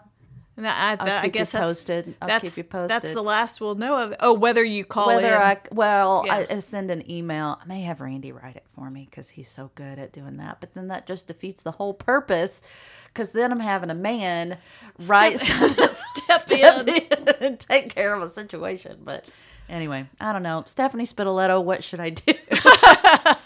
And 0.56 0.66
I, 0.66 0.96
I'll 0.98 1.10
I 1.24 1.28
guess 1.28 1.52
you 1.52 1.58
posted. 1.58 2.14
I'll 2.22 2.40
keep 2.40 2.56
you 2.56 2.64
posted. 2.64 2.90
That's 2.90 3.12
the 3.12 3.22
last 3.22 3.60
we'll 3.60 3.74
know 3.74 4.00
of. 4.00 4.14
Oh, 4.20 4.32
whether 4.32 4.64
you 4.64 4.84
call 4.84 5.08
Whether 5.08 5.34
in. 5.34 5.34
I 5.34 5.60
well, 5.70 6.22
Yeah. 6.24 6.46
I, 6.48 6.58
send 6.60 6.90
an 6.90 7.08
email. 7.10 7.58
I 7.62 7.66
may 7.66 7.82
have 7.82 8.00
Randy 8.00 8.32
write 8.32 8.56
it 8.56 8.64
for 8.74 8.90
me 8.90 9.06
because 9.10 9.28
he's 9.28 9.48
so 9.48 9.70
good 9.74 9.98
at 9.98 10.12
doing 10.12 10.38
that. 10.38 10.60
But 10.60 10.72
then 10.72 10.88
that 10.88 11.06
just 11.06 11.26
defeats 11.26 11.62
the 11.62 11.72
whole 11.72 11.92
purpose. 11.92 12.62
Because 13.08 13.32
then 13.32 13.52
I'm 13.52 13.60
having 13.60 13.90
a 13.90 13.94
man 13.94 14.56
write 15.00 15.38
something, 15.40 15.88
step, 16.16 16.50
in. 16.50 16.88
in 16.88 17.28
and 17.40 17.60
take 17.60 17.94
care 17.94 18.14
of 18.14 18.22
a 18.22 18.30
situation. 18.30 19.00
But 19.04 19.26
anyway, 19.68 20.08
I 20.20 20.32
don't 20.32 20.42
know. 20.42 20.64
Stephanie 20.66 21.06
Spitaletto, 21.06 21.62
what 21.62 21.84
should 21.84 22.00
I 22.00 22.10
do? 22.10 22.32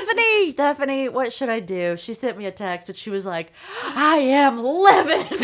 Stephanie, 0.00 0.50
Stephanie, 0.50 1.08
what 1.08 1.32
should 1.32 1.48
I 1.48 1.60
do? 1.60 1.96
She 1.96 2.14
sent 2.14 2.36
me 2.38 2.46
a 2.46 2.50
text 2.52 2.88
and 2.88 2.96
she 2.98 3.10
was 3.10 3.26
like, 3.26 3.52
"I 3.84 4.16
am 4.18 4.62
living." 4.62 5.26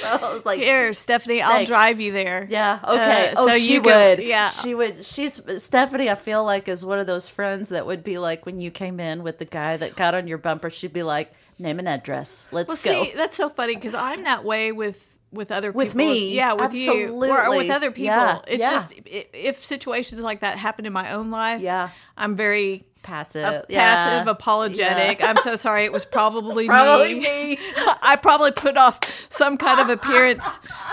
so 0.00 0.06
I 0.06 0.30
was 0.32 0.44
like, 0.44 0.60
Here, 0.60 0.92
Stephanie, 0.94 1.42
I'll 1.42 1.50
Thanks. 1.52 1.68
drive 1.68 2.00
you 2.00 2.12
there. 2.12 2.46
yeah, 2.50 2.78
okay. 2.84 3.28
Uh, 3.30 3.34
oh, 3.36 3.48
so 3.48 3.58
she 3.58 3.74
you 3.74 3.82
would. 3.82 4.18
could- 4.18 4.24
yeah. 4.26 4.48
she 4.50 4.74
would. 4.74 5.04
She's 5.04 5.40
Stephanie. 5.62 6.10
I 6.10 6.14
feel 6.14 6.44
like 6.44 6.68
is 6.68 6.84
one 6.84 6.98
of 6.98 7.06
those 7.06 7.28
friends 7.28 7.68
that 7.70 7.86
would 7.86 8.02
be 8.04 8.18
like 8.18 8.46
when 8.46 8.60
you 8.60 8.70
came 8.70 9.00
in 9.00 9.22
with 9.22 9.38
the 9.38 9.44
guy 9.44 9.76
that 9.76 9.96
got 9.96 10.14
on 10.14 10.26
your 10.26 10.38
bumper. 10.38 10.70
She'd 10.70 10.92
be 10.92 11.02
like, 11.02 11.32
"Name 11.58 11.78
and 11.78 11.88
address. 11.88 12.48
Let's 12.52 12.68
Well, 12.68 12.76
go." 12.76 13.04
see, 13.04 13.12
that's 13.16 13.36
so 13.36 13.48
funny 13.48 13.74
because 13.74 13.94
I'm 13.94 14.24
that 14.24 14.44
way 14.44 14.72
with 14.72 14.98
with 15.32 15.50
other 15.50 15.72
With 15.72 15.88
people. 15.88 16.06
me? 16.06 16.34
yeah, 16.34 16.52
with 16.52 16.74
you, 16.74 17.12
or, 17.24 17.46
or 17.46 17.50
with 17.56 17.70
other 17.70 17.90
people. 17.90 18.04
Yeah, 18.04 18.38
It's 18.46 18.60
yeah. 18.60 18.70
just 18.72 18.94
if 19.06 19.64
situations 19.64 20.20
like 20.20 20.40
that 20.40 20.58
happen 20.58 20.86
in 20.86 20.92
my 20.92 21.12
own 21.12 21.30
life, 21.30 21.60
Yeah. 21.60 21.90
I'm 22.16 22.36
very 22.36 22.84
passive, 23.02 23.44
uh, 23.44 23.62
yeah. 23.68 23.80
passive, 23.80 24.28
apologetic. 24.28 25.18
Yeah. 25.18 25.30
I'm 25.30 25.36
so 25.38 25.56
sorry. 25.56 25.84
It 25.84 25.92
was 25.92 26.04
probably 26.04 26.66
Probably 26.68 27.14
me. 27.14 27.20
me. 27.20 27.58
I 28.02 28.16
probably 28.20 28.52
put 28.52 28.76
off 28.76 29.00
some 29.28 29.56
kind 29.58 29.80
of 29.80 29.88
appearance 29.88 30.44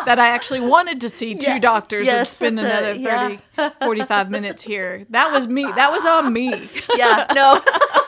that 0.05 0.17
I 0.17 0.29
actually 0.29 0.61
wanted 0.61 1.01
to 1.01 1.09
see 1.09 1.35
two 1.35 1.51
Yeah. 1.51 1.59
doctors 1.59 2.07
and 2.07 2.25
spend 2.27 2.57
the- 2.57 2.63
another 2.63 2.93
yeah. 2.93 3.37
30, 3.57 3.75
45 3.83 4.29
minutes 4.31 4.63
here. 4.63 5.05
That 5.11 5.31
was 5.31 5.47
me. 5.47 5.63
That 5.63 5.91
was 5.91 6.03
on 6.05 6.33
me. 6.33 6.67
yeah, 6.95 7.25
no. 7.35 7.61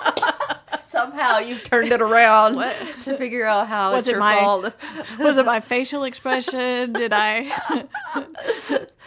Somehow 1.21 1.39
you've 1.39 1.63
turned 1.63 1.91
it 1.91 2.01
around 2.01 2.55
What? 2.55 2.75
to 3.01 3.15
figure 3.17 3.45
out 3.45 3.67
how 3.67 3.91
Was 3.91 3.99
it's 3.99 4.07
it 4.07 4.11
your 4.11 4.19
my- 4.19 4.35
fault. 4.39 4.73
Was 5.19 5.37
it 5.37 5.45
my 5.45 5.59
facial 5.59 6.03
expression? 6.03 6.93
Did 6.93 7.11
I 7.13 7.87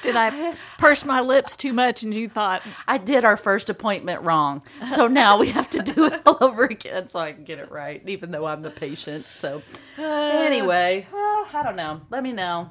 did 0.03 0.15
I 0.17 0.55
purse 0.79 1.05
my 1.05 1.21
lips 1.21 1.57
too 1.57 1.73
much 1.73 2.03
and 2.03 2.15
you 2.15 2.29
thought 2.29 2.63
I 2.87 2.99
did 2.99 3.25
our 3.25 3.37
first 3.37 3.69
appointment 3.71 4.23
wrong, 4.23 4.63
so 4.87 5.07
now 5.09 5.39
we 5.39 5.49
have 5.49 5.69
to 5.71 5.83
do 5.83 6.07
it 6.07 6.23
all 6.27 6.39
over 6.41 6.65
again 6.65 7.09
so 7.09 7.19
I 7.19 7.33
can 7.33 7.45
get 7.45 7.59
it 7.59 7.71
right, 7.71 8.03
even 8.07 8.31
though 8.31 8.47
I'm 8.47 8.63
the 8.63 8.71
patient. 8.71 9.27
So 9.37 9.63
anyway, 9.99 11.07
uh, 11.13 11.17
I 11.17 11.63
don't 11.65 11.77
know. 11.77 12.03
Let 12.11 12.23
me 12.23 12.33
know. 12.33 12.71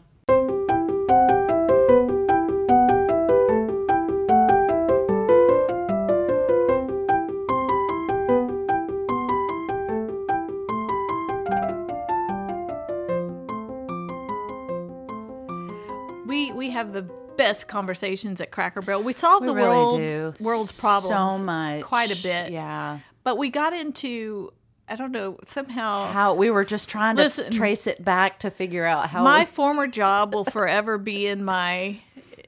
Have 16.93 17.07
the 17.07 17.13
best 17.37 17.67
conversations 17.67 18.39
at 18.41 18.51
Cracker 18.51 18.81
Barrel. 18.81 19.01
We 19.03 19.13
solved 19.13 19.41
We 19.41 19.47
the 19.47 19.55
really 19.55 19.67
world 19.69 19.97
do. 19.99 20.33
world's 20.43 20.79
problems 20.79 21.39
so 21.39 21.43
much, 21.45 21.81
quite 21.83 22.11
a 22.17 22.21
bit. 22.21 22.51
Yeah. 22.51 22.99
But 23.23 23.37
we 23.37 23.49
got 23.49 23.73
into 23.73 24.53
I 24.87 24.95
don't 24.97 25.11
know 25.13 25.37
somehow 25.45 26.07
How 26.11 26.33
we 26.33 26.49
were 26.49 26.65
just 26.65 26.89
trying 26.89 27.15
to 27.15 27.23
Listen. 27.23 27.51
trace 27.51 27.87
it 27.87 28.03
back 28.03 28.39
to 28.39 28.51
figure 28.51 28.85
out 28.85 29.09
how 29.09 29.23
my 29.23 29.45
former 29.59 29.87
job 29.87 30.33
will 30.35 30.43
forever 30.45 30.97
be 30.97 31.25
in 31.25 31.43
my 31.45 32.01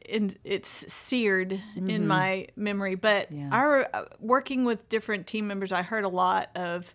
in 0.07 0.35
it's 0.43 0.69
seared 0.93 1.59
in 1.75 2.07
my 2.07 2.47
memory 2.55 2.93
but 2.95 3.31
Mm-hmm. 3.31 3.39
Yeah. 3.39 3.49
our 3.57 3.89
uh, 3.93 4.05
working 4.19 4.65
with 4.65 4.87
different 4.89 5.25
team 5.27 5.47
members 5.47 5.71
i 5.71 5.81
heard 5.81 6.03
a 6.03 6.09
lot 6.09 6.49
of 6.55 6.93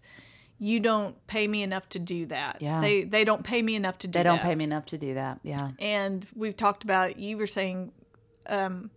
you 0.62 0.78
don't 0.78 1.26
pay 1.26 1.48
me 1.48 1.62
enough 1.62 1.88
to 1.88 1.98
do 1.98 2.26
that 2.26 2.58
Yeah. 2.60 2.80
they 2.80 3.02
they 3.04 3.24
don't 3.24 3.42
pay 3.42 3.62
me 3.62 3.74
enough 3.74 3.96
to 3.98 4.06
do 4.06 4.12
that. 4.12 4.18
they 4.18 4.28
don't 4.28 4.36
that. 4.36 4.44
pay 4.44 4.54
me 4.54 4.64
enough 4.64 4.86
to 4.86 4.98
do 4.98 5.14
that. 5.14 5.40
Yeah. 5.42 5.70
and 5.78 6.26
we've 6.36 6.56
talked 6.56 6.84
about 6.84 7.18
you 7.18 7.36
were 7.38 7.46
saying 7.46 7.92
um 8.48 8.90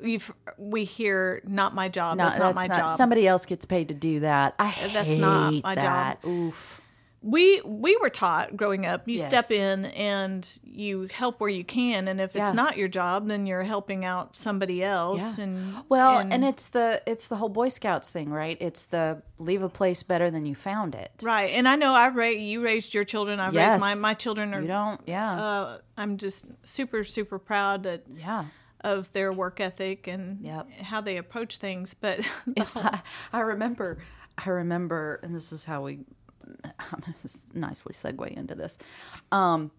we've 0.00 0.30
we 0.58 0.84
hear 0.84 1.40
not 1.46 1.74
my 1.74 1.88
job 1.88 2.18
No, 2.18 2.24
that's 2.24 2.38
not 2.38 2.54
my 2.54 2.68
job 2.68 2.96
Somebody 2.96 3.26
else 3.26 3.46
gets 3.46 3.64
paid 3.64 3.88
to 3.88 3.94
do 3.94 4.20
that. 4.20 4.54
I 4.58 4.74
That's 4.92 5.08
hate 5.08 5.20
not 5.20 5.54
my 5.62 5.74
job. 5.74 6.18
Oof. 6.26 6.80
We 7.22 7.60
we 7.62 7.96
were 7.98 8.08
taught 8.08 8.56
growing 8.56 8.86
up 8.86 9.06
you 9.06 9.16
Yes. 9.18 9.26
step 9.26 9.50
in 9.50 9.84
and 9.86 10.48
you 10.64 11.06
help 11.12 11.38
where 11.38 11.50
you 11.50 11.64
can 11.64 12.08
and 12.08 12.18
if 12.20 12.34
Yeah. 12.34 12.44
it's 12.44 12.54
not 12.54 12.78
your 12.78 12.88
job 12.88 13.28
then 13.28 13.44
you're 13.46 13.62
helping 13.62 14.06
out 14.06 14.34
somebody 14.36 14.82
else 14.82 15.36
Yeah. 15.36 15.44
and 15.44 15.74
Well, 15.90 16.18
and, 16.18 16.42
it's 16.44 16.68
the 16.68 17.02
it's 17.06 17.28
the 17.28 17.36
whole 17.36 17.50
Boy 17.50 17.68
Scouts 17.68 18.08
thing, 18.10 18.30
right? 18.30 18.56
It's 18.60 18.86
the 18.86 19.22
leave 19.38 19.62
a 19.62 19.68
place 19.68 20.02
better 20.02 20.30
than 20.30 20.46
you 20.46 20.54
found 20.54 20.94
it. 20.94 21.10
right 21.22 21.50
and 21.50 21.68
i 21.68 21.76
know 21.76 21.94
i 21.94 22.08
ra- 22.08 22.24
you 22.26 22.62
raised 22.62 22.94
your 22.94 23.04
children 23.04 23.38
i 23.40 23.50
Yes. 23.50 23.74
raised 23.74 23.80
my 23.80 23.94
my 23.96 24.14
children 24.14 24.54
are 24.54 24.60
You 24.62 24.68
don't, 24.68 25.00
yeah, 25.06 25.32
uh, 25.42 25.78
i'm 25.98 26.16
just 26.16 26.46
super 26.62 27.04
super 27.04 27.38
proud 27.38 27.82
that, 27.82 28.04
yeah. 28.16 28.46
of 28.82 29.12
their 29.12 29.30
work 29.32 29.60
ethic 29.60 30.06
and 30.06 30.38
Yep. 30.42 30.70
how 30.82 31.00
they 31.02 31.16
approach 31.18 31.58
things 31.58 31.92
but 31.94 32.20
If 32.56 32.76
I, 32.76 33.00
I 33.32 33.40
remember, 33.40 33.98
I 34.38 34.48
remember, 34.48 35.20
and 35.22 35.34
this 35.34 35.52
is 35.52 35.66
how 35.66 35.82
we 35.82 36.00
I'm 36.92 37.00
gonna 37.00 37.14
nicely 37.54 37.92
segue 37.92 38.28
into 38.28 38.54
this. 38.54 38.78
Um, 39.32 39.70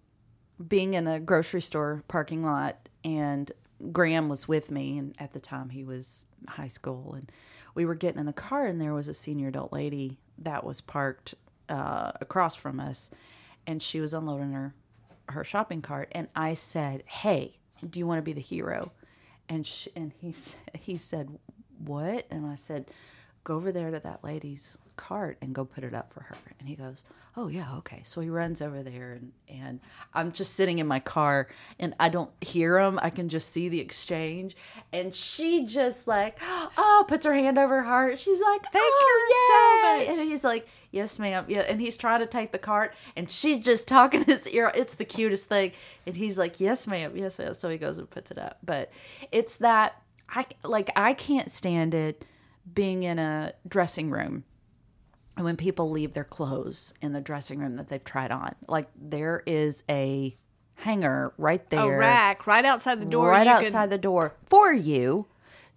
being 0.68 0.94
in 0.94 1.08
a 1.08 1.20
grocery 1.20 1.62
store 1.62 2.04
parking 2.08 2.44
lot, 2.44 2.90
and 3.04 3.52
Graham 3.92 4.30
was 4.30 4.48
with 4.48 4.70
me, 4.70 4.98
and 4.98 5.16
at 5.20 5.34
the 5.34 5.40
time 5.40 5.70
he 5.70 5.84
was 5.84 6.26
high 6.48 6.68
school, 6.68 7.14
and 7.14 7.32
we 7.74 7.86
were 7.86 7.96
getting 7.96 8.20
in 8.20 8.26
the 8.26 8.34
car, 8.34 8.66
and 8.66 8.80
there 8.80 8.94
was 8.94 9.08
a 9.08 9.14
senior 9.14 9.48
adult 9.48 9.74
lady 9.74 10.20
that 10.40 10.64
was 10.64 10.82
parked 10.82 11.36
uh, 11.70 12.12
across 12.22 12.56
from 12.56 12.80
us, 12.80 13.10
and 13.66 13.82
she 13.82 14.00
was 14.00 14.14
unloading 14.14 14.52
her 14.52 14.74
her 15.30 15.44
shopping 15.44 15.82
cart, 15.82 16.10
and 16.12 16.28
I 16.36 16.54
said, 16.54 17.04
"Hey, 17.06 17.58
do 17.88 18.00
you 18.00 18.08
want 18.08 18.20
to 18.20 18.24
be 18.24 18.34
the 18.34 18.42
hero?" 18.42 18.92
And 19.50 19.66
sh 19.66 19.88
and 19.96 20.12
he 20.20 20.36
he 20.80 20.98
said, 20.98 21.40
"What?" 21.78 22.28
And 22.30 22.46
I 22.46 22.56
said, 22.56 22.92
"Go 23.44 23.56
over 23.56 23.72
there 23.72 23.92
to 23.92 24.00
that 24.00 24.24
lady's 24.24 24.78
cart 24.96 25.38
and 25.42 25.54
go 25.54 25.66
put 25.66 25.84
it 25.84 25.94
up 25.94 26.14
for 26.14 26.22
her." 26.22 26.36
And 26.60 26.68
he 26.68 26.76
goes, 26.76 27.04
"Oh 27.36 27.48
yeah, 27.48 27.76
okay." 27.78 28.02
So 28.04 28.22
he 28.22 28.30
runs 28.30 28.62
over 28.62 28.84
there, 28.84 29.14
and 29.14 29.32
and 29.48 29.80
I'm 30.14 30.32
just 30.32 30.54
sitting 30.56 30.80
in 30.80 30.88
my 30.88 31.00
car, 31.00 31.48
and 31.80 31.94
I 32.00 32.10
don't 32.10 32.32
hear 32.42 32.80
him. 32.80 33.00
I 33.02 33.10
can 33.10 33.30
just 33.30 33.50
see 33.50 33.70
the 33.70 33.80
exchange, 33.80 34.56
and 34.94 35.14
she 35.14 35.66
just 35.66 36.08
like, 36.08 36.38
oh, 36.42 37.06
puts 37.08 37.26
her 37.26 37.34
hand 37.34 37.58
over 37.58 37.78
her 37.78 37.88
heart. 37.88 38.20
She's 38.20 38.42
like, 38.42 38.64
Thank 38.64 38.76
"Oh, 38.86 39.28
you 39.30 40.08
so 40.08 40.12
much. 40.12 40.20
And 40.20 40.30
he's 40.30 40.44
like, 40.44 40.68
"Yes, 40.92 41.20
ma'am." 41.20 41.46
Yeah, 41.48 41.62
and 41.62 41.80
he's 41.82 41.98
trying 41.98 42.20
to 42.20 42.28
take 42.28 42.52
the 42.52 42.60
cart, 42.60 42.94
and 43.16 43.30
she's 43.30 43.60
just 43.64 43.88
talking 43.88 44.24
his 44.26 44.48
ear. 44.48 44.72
It's 44.76 44.96
the 44.96 45.06
cutest 45.06 45.50
thing, 45.50 45.72
and 46.06 46.16
he's 46.16 46.38
like, 46.38 46.60
"Yes, 46.60 46.88
ma'am. 46.88 47.16
Yes, 47.16 47.40
ma'am." 47.40 47.54
So 47.54 47.70
he 47.70 47.78
goes 47.78 47.98
and 47.98 48.10
puts 48.10 48.32
it 48.32 48.38
up. 48.38 48.58
But 48.64 48.92
it's 49.32 49.58
that 49.58 50.02
I 50.30 50.46
like 50.64 50.90
I 50.96 51.14
can't 51.14 51.52
stand 51.52 51.94
it 51.94 52.26
being 52.74 53.04
in 53.04 53.20
a 53.20 53.54
dressing 53.68 54.12
room 54.12 54.44
and 55.38 55.46
when 55.46 55.58
people 55.58 55.90
leave 55.90 56.14
their 56.14 56.24
clothes 56.24 56.94
in 57.02 57.14
the 57.14 57.22
dressing 57.22 57.60
room 57.60 57.76
that 57.78 57.88
they've 57.88 58.04
tried 58.04 58.32
on. 58.32 58.54
Like 58.68 58.88
there 59.00 59.42
is 59.46 59.84
a 59.90 60.36
hanger 60.76 61.34
right 61.38 61.68
there, 61.70 61.96
a 61.96 61.98
rack 61.98 62.48
right 62.48 62.66
outside 62.66 63.00
the 63.00 63.06
door 63.06 63.30
right 63.30 63.48
outside 63.48 63.84
could, 63.86 63.90
the 63.92 63.98
door 63.98 64.36
for 64.48 64.74
you 64.74 65.28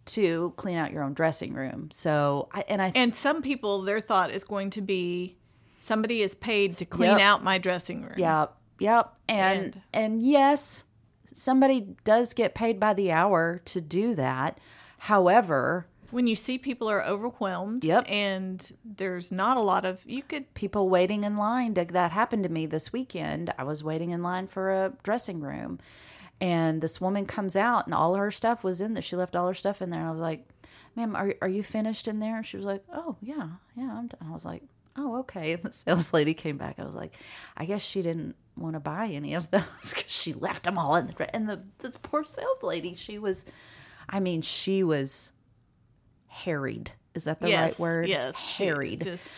to 0.06 0.52
clean 0.56 0.76
out 0.76 0.92
your 0.92 1.02
own 1.02 1.14
dressing 1.14 1.52
room. 1.54 1.90
So 1.92 2.49
I 2.52 2.64
and 2.68 2.80
I 2.82 2.92
and 2.94 3.14
some 3.14 3.42
people 3.42 3.82
their 3.82 4.00
thought 4.00 4.30
is 4.30 4.44
going 4.44 4.70
to 4.70 4.80
be 4.80 5.37
somebody 5.78 6.23
is 6.23 6.34
paid 6.34 6.76
to 6.78 6.84
clean 6.84 7.11
Yep. 7.12 7.20
out 7.20 7.44
my 7.44 7.58
dressing 7.58 8.02
room 8.02 8.14
Yep. 8.16 8.54
Yep. 8.80 9.12
And 9.28 9.62
And- 9.64 9.80
and 9.92 10.23
yes, 10.23 10.84
somebody 11.32 11.94
does 12.04 12.32
get 12.32 12.54
paid 12.54 12.80
by 12.80 12.94
the 12.94 13.12
hour 13.12 13.61
to 13.66 13.80
do 13.80 14.14
that. 14.14 14.58
However, 14.99 15.87
when 16.11 16.26
you 16.26 16.37
see 16.37 16.58
people 16.58 16.88
are 16.90 17.02
overwhelmed 17.04 17.84
Yep. 17.84 18.04
and 18.08 18.73
there's 18.84 19.32
not 19.32 19.56
a 19.56 19.61
lot 19.61 19.84
of 19.84 20.00
you 20.06 20.23
could 20.23 20.52
people 20.54 20.88
waiting 20.88 21.25
in 21.25 21.37
line 21.37 21.75
to, 21.75 21.84
that 21.87 22.12
happened 22.12 22.42
to 22.44 22.49
me 22.49 22.66
this 22.66 22.92
weekend. 22.92 23.52
I 23.58 23.64
was 23.64 23.82
waiting 23.84 24.11
in 24.11 24.23
line 24.23 24.46
for 24.46 24.70
a 24.70 24.92
dressing 25.02 25.40
room 25.40 25.78
and 26.40 26.80
this 26.82 27.00
woman 27.00 27.26
comes 27.26 27.56
out 27.56 27.87
and 27.87 27.94
all 27.94 28.14
her 28.14 28.30
stuff 28.30 28.64
was 28.64 28.80
in 28.80 28.94
there. 28.94 29.02
She 29.02 29.16
left 29.16 29.37
all 29.37 29.49
her 29.49 29.54
stuff 29.54 29.80
in 29.82 29.90
there 29.90 30.00
and 30.00 30.08
I 30.08 30.12
was 30.12 30.20
like, 30.20 30.46
"Ma'am, 30.96 31.14
are 31.16 31.34
are 31.42 31.49
you 31.49 31.62
finished 31.62 32.08
in 32.08 32.18
there?" 32.18 32.42
She 32.42 32.56
was 32.56 32.66
like, 32.66 32.82
"Oh, 32.92 33.16
yeah. 33.23 33.49
Yeah, 33.76 33.92
I'm 33.92 34.08
done." 34.08 34.20
I 34.28 34.32
was 34.32 34.44
like, 34.44 34.62
"Oh, 34.96 35.18
okay." 35.20 35.52
And 35.54 35.62
the 35.62 35.73
sales 35.73 36.12
lady 36.12 36.34
came 36.34 36.56
back. 36.58 36.78
I 36.78 36.84
was 36.84 36.94
like, 36.94 37.16
"I 37.56 37.64
guess 37.66 37.82
she 37.82 38.02
didn't 38.02 38.34
want 38.56 38.75
to 38.75 38.80
buy 38.80 39.08
any 39.08 39.34
of 39.34 39.50
those 39.50 39.62
cuz 39.94 40.04
she 40.08 40.32
left 40.32 40.64
them 40.64 40.76
all 40.78 40.96
in 40.96 41.06
the 41.06 41.34
and 41.37 41.49
the 41.49 41.62
the 41.78 41.90
poor 41.90 42.25
sales 42.25 42.62
lady, 42.62 42.94
she 42.94 43.18
was 43.18 43.46
I 44.08 44.20
mean, 44.20 44.42
she 44.42 44.82
was 44.82 45.32
harried. 46.34 46.92
Is 47.14 47.24
that 47.24 47.40
the 47.40 47.48
yes 47.48 47.70
right 47.70 47.78
word? 47.78 48.08
yes 48.08 48.58
Harried. 48.58 49.02
just 49.02 49.28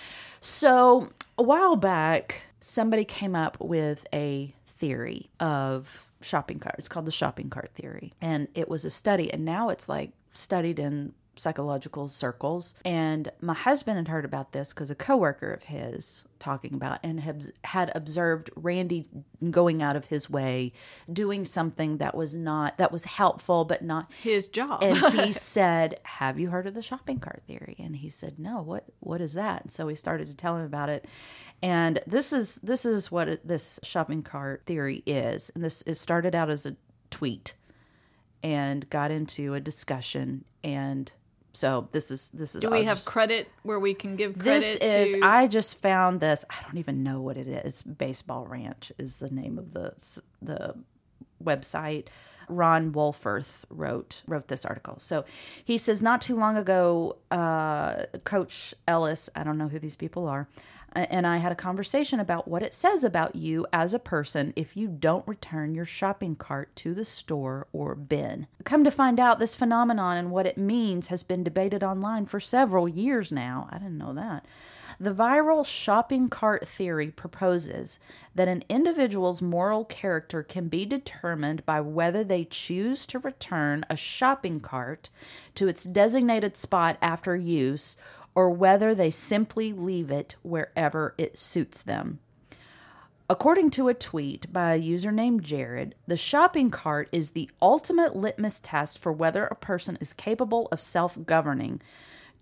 So 0.40 1.10
a 1.38 1.42
while 1.42 1.76
back, 1.76 2.42
somebody 2.60 3.04
came 3.04 3.34
up 3.34 3.58
with 3.60 4.06
a 4.12 4.54
theory 4.64 5.30
of 5.40 6.06
shopping 6.20 6.58
cart. 6.58 6.76
It's 6.78 6.88
called 6.88 7.06
the 7.06 7.12
shopping 7.12 7.50
cart 7.50 7.70
theory. 7.74 8.12
And 8.20 8.48
it 8.54 8.68
was 8.68 8.84
a 8.84 8.90
study, 8.90 9.32
and 9.32 9.44
now 9.44 9.68
it's 9.68 9.88
like 9.88 10.12
studied 10.32 10.78
in 10.78 11.12
psychological 11.36 12.08
circles. 12.08 12.74
And 12.84 13.30
my 13.40 13.54
husband 13.54 13.98
had 13.98 14.08
heard 14.08 14.24
about 14.24 14.52
this 14.52 14.72
because 14.72 14.90
a 14.90 14.94
coworker 14.94 15.52
of 15.52 15.64
his 15.64 16.24
talking 16.38 16.74
about 16.74 16.98
and 17.02 17.20
had, 17.20 17.52
had 17.64 17.92
observed 17.94 18.50
Randy 18.56 19.06
going 19.50 19.82
out 19.82 19.96
of 19.96 20.06
his 20.06 20.28
way, 20.28 20.72
doing 21.10 21.44
something 21.44 21.98
that 21.98 22.14
was 22.14 22.34
not 22.34 22.78
that 22.78 22.92
was 22.92 23.04
helpful 23.04 23.64
but 23.64 23.82
not 23.82 24.12
his 24.22 24.46
job 24.46 24.82
and 24.82 25.20
he 25.20 25.32
said, 25.56 26.00
"Have 26.04 26.38
you 26.38 26.50
heard 26.50 26.66
of 26.66 26.74
the 26.74 26.82
shopping 26.82 27.18
cart 27.18 27.42
theory?" 27.46 27.76
And 27.78 27.96
he 27.96 28.08
said, 28.08 28.38
"No. 28.38 28.62
What 28.62 28.84
what 29.00 29.20
is 29.20 29.34
that?" 29.34 29.62
And 29.62 29.72
so 29.72 29.86
we 29.86 29.94
started 29.94 30.28
to 30.28 30.36
tell 30.36 30.56
him 30.56 30.64
about 30.64 30.88
it. 30.88 31.06
And 31.62 32.00
this 32.06 32.32
is 32.32 32.56
this 32.56 32.84
is 32.84 33.10
what 33.10 33.28
it, 33.28 33.46
this 33.46 33.80
shopping 33.82 34.22
cart 34.22 34.62
theory 34.66 35.02
is. 35.06 35.50
And 35.54 35.64
this 35.64 35.82
it 35.86 35.94
started 35.94 36.34
out 36.34 36.50
as 36.50 36.66
a 36.66 36.76
tweet 37.10 37.54
and 38.42 38.88
got 38.90 39.10
into 39.10 39.54
a 39.54 39.60
discussion 39.60 40.44
and 40.62 41.12
so 41.56 41.88
this 41.92 42.10
is 42.10 42.30
this 42.34 42.54
is 42.54 42.60
do 42.60 42.68
we 42.70 42.78
I'll 42.80 42.84
have 42.84 42.96
just- 42.98 43.06
credit 43.06 43.48
where 43.62 43.80
we 43.80 43.94
can 43.94 44.14
give 44.14 44.34
credit? 44.38 44.60
this 44.80 45.08
is 45.08 45.12
to 45.14 45.20
I 45.24 45.46
just 45.46 45.80
found 45.80 46.20
this. 46.20 46.44
I 46.50 46.56
don't 46.66 46.76
even 46.76 47.02
know 47.02 47.20
what 47.22 47.36
it 47.38 47.48
is. 47.48 47.82
Baseball 47.82 48.46
Ranch 48.46 48.92
is 48.98 49.16
the 49.16 49.30
name 49.30 49.58
of 49.58 49.72
the 49.72 49.92
the 50.42 50.74
website. 51.42 52.08
Ron 52.48 52.92
Wolforth 52.92 53.64
wrote 53.70 54.22
wrote 54.26 54.48
this 54.48 54.64
article. 54.64 54.96
So 55.00 55.24
he 55.64 55.78
says 55.78 56.02
not 56.02 56.20
too 56.20 56.36
long 56.36 56.56
ago, 56.56 57.16
uh, 57.30 58.04
Coach 58.24 58.74
Ellis. 58.86 59.28
I 59.34 59.42
don't 59.42 59.58
know 59.58 59.68
who 59.68 59.78
these 59.78 59.96
people 59.96 60.28
are. 60.28 60.46
And 60.96 61.26
I 61.26 61.36
had 61.36 61.52
a 61.52 61.56
conversation 61.56 62.20
about 62.20 62.48
what 62.48 62.62
it 62.62 62.72
says 62.72 63.04
about 63.04 63.36
you 63.36 63.66
as 63.72 63.92
a 63.92 63.98
person 63.98 64.54
if 64.56 64.76
you 64.76 64.88
don't 64.88 65.28
return 65.28 65.74
your 65.74 65.84
shopping 65.84 66.36
cart 66.36 66.74
to 66.76 66.94
the 66.94 67.04
store 67.04 67.66
or 67.72 67.94
bin. 67.94 68.46
Come 68.64 68.82
to 68.82 68.90
find 68.90 69.20
out, 69.20 69.38
this 69.38 69.54
phenomenon 69.54 70.16
and 70.16 70.30
what 70.30 70.46
it 70.46 70.56
means 70.56 71.08
has 71.08 71.22
been 71.22 71.44
debated 71.44 71.84
online 71.84 72.24
for 72.24 72.40
several 72.40 72.88
years 72.88 73.30
now. 73.30 73.68
I 73.70 73.78
didn't 73.78 73.98
know 73.98 74.14
that. 74.14 74.46
The 74.98 75.12
viral 75.12 75.66
shopping 75.66 76.28
cart 76.28 76.66
theory 76.66 77.10
proposes 77.10 77.98
that 78.34 78.48
an 78.48 78.64
individual's 78.68 79.42
moral 79.42 79.84
character 79.84 80.42
can 80.42 80.68
be 80.68 80.86
determined 80.86 81.66
by 81.66 81.82
whether 81.82 82.24
they 82.24 82.44
choose 82.44 83.06
to 83.08 83.18
return 83.18 83.84
a 83.90 83.96
shopping 83.96 84.60
cart 84.60 85.10
to 85.56 85.68
its 85.68 85.84
designated 85.84 86.56
spot 86.56 86.96
after 87.02 87.36
use 87.36 87.96
or 88.36 88.50
whether 88.50 88.94
they 88.94 89.10
simply 89.10 89.72
leave 89.72 90.10
it 90.10 90.36
wherever 90.42 91.14
it 91.18 91.36
suits 91.36 91.82
them. 91.82 92.20
According 93.28 93.70
to 93.72 93.88
a 93.88 93.94
tweet 93.94 94.52
by 94.52 94.74
a 94.74 94.78
user 94.78 95.10
named 95.10 95.42
Jared, 95.42 95.96
the 96.06 96.16
shopping 96.16 96.70
cart 96.70 97.08
is 97.10 97.30
the 97.30 97.50
ultimate 97.60 98.14
litmus 98.14 98.60
test 98.60 99.00
for 99.00 99.10
whether 99.10 99.46
a 99.46 99.56
person 99.56 99.98
is 100.00 100.12
capable 100.12 100.68
of 100.70 100.80
self 100.80 101.18
governing. 101.26 101.80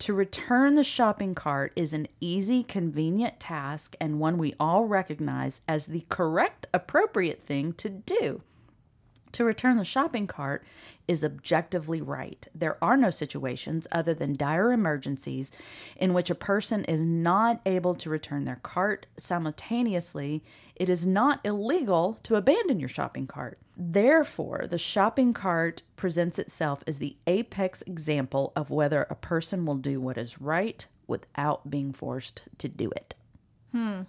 To 0.00 0.12
return 0.12 0.74
the 0.74 0.84
shopping 0.84 1.34
cart 1.34 1.72
is 1.76 1.94
an 1.94 2.08
easy, 2.20 2.64
convenient 2.64 3.40
task 3.40 3.96
and 3.98 4.20
one 4.20 4.36
we 4.36 4.54
all 4.60 4.84
recognize 4.84 5.62
as 5.66 5.86
the 5.86 6.04
correct, 6.10 6.66
appropriate 6.74 7.46
thing 7.46 7.72
to 7.74 7.88
do. 7.88 8.42
To 9.34 9.44
return 9.44 9.78
the 9.78 9.84
shopping 9.84 10.28
cart 10.28 10.64
is 11.08 11.24
objectively 11.24 12.00
right. 12.00 12.46
There 12.54 12.78
are 12.80 12.96
no 12.96 13.10
situations 13.10 13.88
other 13.90 14.14
than 14.14 14.36
dire 14.36 14.70
emergencies 14.70 15.50
in 15.96 16.14
which 16.14 16.30
a 16.30 16.36
person 16.36 16.84
is 16.84 17.02
not 17.02 17.60
able 17.66 17.96
to 17.96 18.08
return 18.08 18.44
their 18.44 18.60
cart 18.62 19.06
simultaneously. 19.18 20.44
It 20.76 20.88
is 20.88 21.04
not 21.04 21.40
illegal 21.44 22.16
to 22.22 22.36
abandon 22.36 22.78
your 22.78 22.88
shopping 22.88 23.26
cart. 23.26 23.58
Therefore, 23.76 24.66
the 24.70 24.78
shopping 24.78 25.32
cart 25.32 25.82
presents 25.96 26.38
itself 26.38 26.84
as 26.86 26.98
the 26.98 27.16
apex 27.26 27.82
example 27.82 28.52
of 28.54 28.70
whether 28.70 29.02
a 29.10 29.16
person 29.16 29.66
will 29.66 29.78
do 29.78 30.00
what 30.00 30.16
is 30.16 30.40
right 30.40 30.86
without 31.08 31.68
being 31.68 31.92
forced 31.92 32.44
to 32.58 32.68
do 32.68 32.88
it. 32.92 33.16
Hmm. 33.72 34.02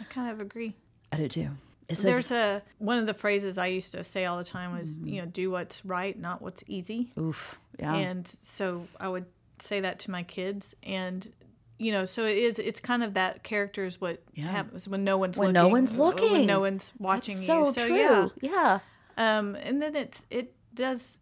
I 0.00 0.04
kind 0.10 0.28
of 0.28 0.40
agree. 0.40 0.74
I 1.12 1.18
do 1.18 1.28
too. 1.28 1.50
Says, 1.90 2.02
There's 2.02 2.30
a 2.30 2.62
one 2.78 2.98
of 2.98 3.06
the 3.06 3.14
phrases 3.14 3.58
I 3.58 3.66
used 3.66 3.92
to 3.92 4.04
say 4.04 4.24
all 4.24 4.38
the 4.38 4.44
time 4.44 4.76
was, 4.76 4.96
you 4.98 5.20
know, 5.20 5.26
do 5.26 5.50
what's 5.50 5.84
right, 5.84 6.18
not 6.18 6.40
what's 6.40 6.64
easy. 6.66 7.12
oof, 7.18 7.58
yeah, 7.78 7.94
And 7.94 8.26
so 8.26 8.86
I 8.98 9.08
would 9.08 9.26
say 9.58 9.80
that 9.80 9.98
to 10.00 10.10
my 10.10 10.22
kids 10.22 10.74
and 10.82 11.30
you 11.78 11.90
know, 11.92 12.06
so 12.06 12.24
it 12.24 12.36
is 12.38 12.58
it's 12.58 12.80
kind 12.80 13.02
of 13.02 13.14
that 13.14 13.42
character 13.42 13.84
is 13.84 14.00
what 14.00 14.22
Yeah. 14.34 14.44
happens 14.50 14.88
when 14.88 15.04
no 15.04 15.18
one's 15.18 15.36
When 15.36 15.48
looking. 15.48 15.54
no 15.62 15.68
one's 15.68 15.96
looking. 15.96 16.32
When 16.32 16.46
no 16.46 16.60
one's 16.60 16.92
watching 16.98 17.34
That's 17.34 17.48
you. 17.48 17.64
so, 17.66 17.72
So 17.72 17.86
true. 17.88 17.98
yeah. 17.98 18.28
yeah. 18.40 19.38
Um, 19.38 19.54
and 19.56 19.82
then 19.82 19.94
it's 19.96 20.22
it 20.30 20.54
does, 20.74 21.20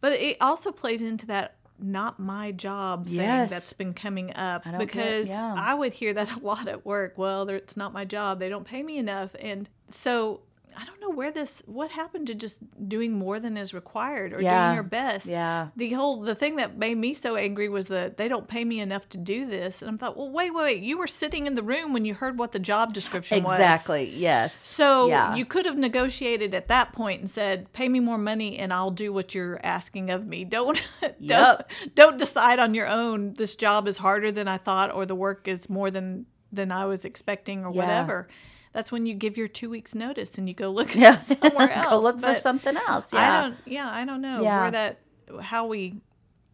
but 0.00 0.12
it 0.12 0.36
also 0.40 0.72
plays 0.72 1.02
into 1.02 1.26
that 1.26 1.56
not 1.78 2.18
my 2.18 2.52
job 2.52 3.04
thing 3.06 3.14
Yes. 3.14 3.50
that's 3.50 3.72
been 3.72 3.92
coming 3.92 4.34
up 4.34 4.66
I 4.66 4.76
because 4.78 5.28
yeah. 5.28 5.54
I 5.56 5.74
would 5.74 5.92
hear 5.92 6.14
that 6.14 6.32
a 6.36 6.38
lot 6.40 6.68
at 6.68 6.84
work. 6.86 7.14
Well, 7.16 7.48
it's 7.48 7.76
not 7.76 7.92
my 7.92 8.04
job; 8.04 8.38
they 8.38 8.48
don't 8.48 8.64
pay 8.66 8.82
me 8.82 8.98
enough, 8.98 9.34
and 9.38 9.68
so 9.90 10.40
I 10.78 10.84
don't 10.84 11.00
know 11.00 11.10
where 11.10 11.30
this. 11.30 11.62
What 11.66 11.90
happened 11.90 12.26
to 12.26 12.34
just 12.34 12.58
doing 12.88 13.12
more 13.12 13.40
than 13.40 13.56
is 13.56 13.72
required 13.72 14.32
or 14.34 14.40
Yeah. 14.42 14.66
doing 14.66 14.74
your 14.74 14.82
best? 14.82 15.26
Yeah. 15.26 15.68
The 15.74 15.90
whole 15.92 16.20
the 16.20 16.34
thing 16.34 16.56
that 16.56 16.76
made 16.76 16.98
me 16.98 17.14
so 17.14 17.34
angry 17.36 17.68
was 17.68 17.88
that 17.88 18.18
they 18.18 18.28
don't 18.28 18.46
pay 18.46 18.64
me 18.64 18.80
enough 18.80 19.08
to 19.10 19.18
do 19.18 19.46
this, 19.46 19.80
and 19.80 19.90
I 19.90 19.96
thought, 19.96 20.16
well, 20.16 20.30
wait, 20.30 20.50
wait, 20.52 20.62
wait. 20.62 20.82
You 20.82 20.98
were 20.98 21.06
sitting 21.06 21.46
in 21.46 21.54
the 21.54 21.62
room 21.62 21.92
when 21.92 22.04
you 22.04 22.12
heard 22.14 22.38
what 22.38 22.52
the 22.52 22.58
job 22.58 22.92
description 22.92 23.42
was. 23.42 23.54
Exactly. 23.54 24.10
Yes. 24.14 24.54
So 24.54 25.08
yeah. 25.08 25.34
you 25.34 25.44
could 25.46 25.64
have 25.66 25.78
negotiated 25.78 26.54
at 26.54 26.68
that 26.68 26.92
point 26.92 27.20
and 27.20 27.30
said, 27.30 27.72
"Pay 27.72 27.88
me 27.88 28.00
more 28.00 28.18
money, 28.18 28.58
and 28.58 28.72
I'll 28.72 28.90
do 28.90 29.12
what 29.12 29.34
you're 29.34 29.58
asking 29.64 30.10
of 30.10 30.26
me." 30.26 30.44
Don't 30.44 30.78
don't 31.00 31.14
Yep. 31.20 31.70
don't 31.94 32.18
decide 32.18 32.58
on 32.58 32.74
your 32.74 32.86
own. 32.86 33.34
This 33.34 33.56
job 33.56 33.88
is 33.88 33.96
harder 33.98 34.30
than 34.30 34.46
I 34.48 34.58
thought, 34.58 34.92
or 34.94 35.06
the 35.06 35.14
work 35.14 35.48
is 35.48 35.70
more 35.70 35.90
than 35.90 36.26
than 36.52 36.70
I 36.70 36.84
was 36.84 37.04
expecting, 37.04 37.64
or 37.64 37.72
Yeah. 37.72 37.80
whatever. 37.82 38.28
That's 38.76 38.92
when 38.92 39.06
you 39.06 39.14
give 39.14 39.38
your 39.38 39.48
two 39.48 39.70
weeks 39.70 39.94
notice 39.94 40.36
and 40.36 40.46
you 40.46 40.54
go 40.54 40.70
look 40.70 40.94
yeah. 40.94 41.20
somewhere 41.22 41.72
else. 41.72 41.86
Go 41.90 41.98
look 41.98 42.20
for 42.20 42.34
something 42.34 42.76
else. 42.76 43.10
Yeah. 43.10 43.38
I 43.38 43.40
don't. 43.40 43.56
Yeah, 43.64 43.88
I 43.90 44.04
don't 44.04 44.20
know 44.20 44.42
Yeah. 44.42 44.60
where 44.60 44.70
that 44.72 44.98
how 45.40 45.66
we 45.66 46.02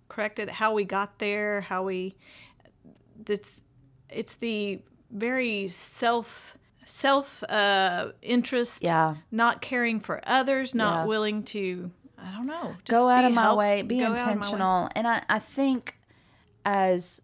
corrected 0.08 0.48
how 0.48 0.72
we 0.72 0.84
got 0.84 1.18
there, 1.18 1.62
how 1.62 1.82
we. 1.82 2.14
It's 3.26 3.64
it's 4.08 4.34
the 4.36 4.80
very 5.10 5.66
self 5.66 6.56
self 6.84 7.42
uh 7.44 8.12
interest 8.22 8.84
Yeah. 8.84 9.16
not 9.32 9.60
caring 9.60 9.98
for 9.98 10.20
others 10.24 10.76
not 10.76 11.02
Yeah. 11.02 11.06
willing 11.06 11.42
to 11.44 11.90
i 12.18 12.30
don't 12.32 12.46
know 12.46 12.74
just 12.84 12.90
go 12.90 13.08
out 13.08 13.22
be 13.22 13.26
of 13.26 13.32
my 13.34 13.42
help- 13.42 13.58
way 13.58 13.82
be 13.82 13.98
go 14.00 14.06
out 14.06 14.12
of 14.12 14.18
my 14.18 14.24
way. 14.26 14.32
intentional 14.32 14.88
and 14.96 15.06
I, 15.06 15.22
I 15.28 15.38
think 15.38 15.96
as 16.64 17.20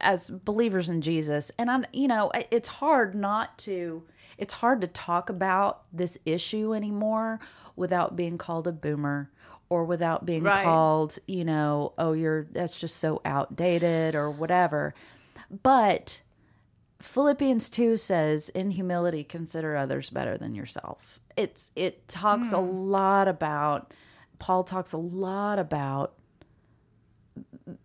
as 0.00 0.30
believers 0.30 0.88
in 0.88 1.00
jesus 1.00 1.50
and 1.58 1.70
i 1.70 1.80
you 1.92 2.08
know 2.08 2.30
it's 2.50 2.68
hard 2.68 3.14
not 3.14 3.56
to 3.58 4.02
it's 4.36 4.54
hard 4.54 4.80
to 4.80 4.86
talk 4.86 5.28
about 5.28 5.82
this 5.92 6.18
issue 6.24 6.74
anymore 6.74 7.40
without 7.76 8.16
being 8.16 8.38
called 8.38 8.66
a 8.66 8.72
boomer 8.72 9.30
or 9.68 9.84
without 9.84 10.24
being 10.24 10.42
Right. 10.42 10.64
called 10.64 11.18
you 11.26 11.44
know 11.44 11.92
oh 11.98 12.12
you're 12.12 12.44
that's 12.52 12.78
just 12.78 12.96
so 12.96 13.20
outdated 13.24 14.14
or 14.14 14.30
whatever 14.30 14.94
but 15.62 16.22
Philippians 17.00 17.70
2 17.70 17.96
says, 17.96 18.48
in 18.50 18.72
humility, 18.72 19.22
consider 19.22 19.76
others 19.76 20.10
better 20.10 20.36
than 20.36 20.54
yourself. 20.54 21.20
It's 21.36 21.70
it 21.76 22.08
talks 22.08 22.50
a 22.50 22.58
hmm. 22.58 22.90
lot 22.90 23.28
about 23.28 23.94
Paul 24.40 24.64
talks 24.64 24.92
a 24.92 24.98
lot 24.98 25.58
about 25.58 26.14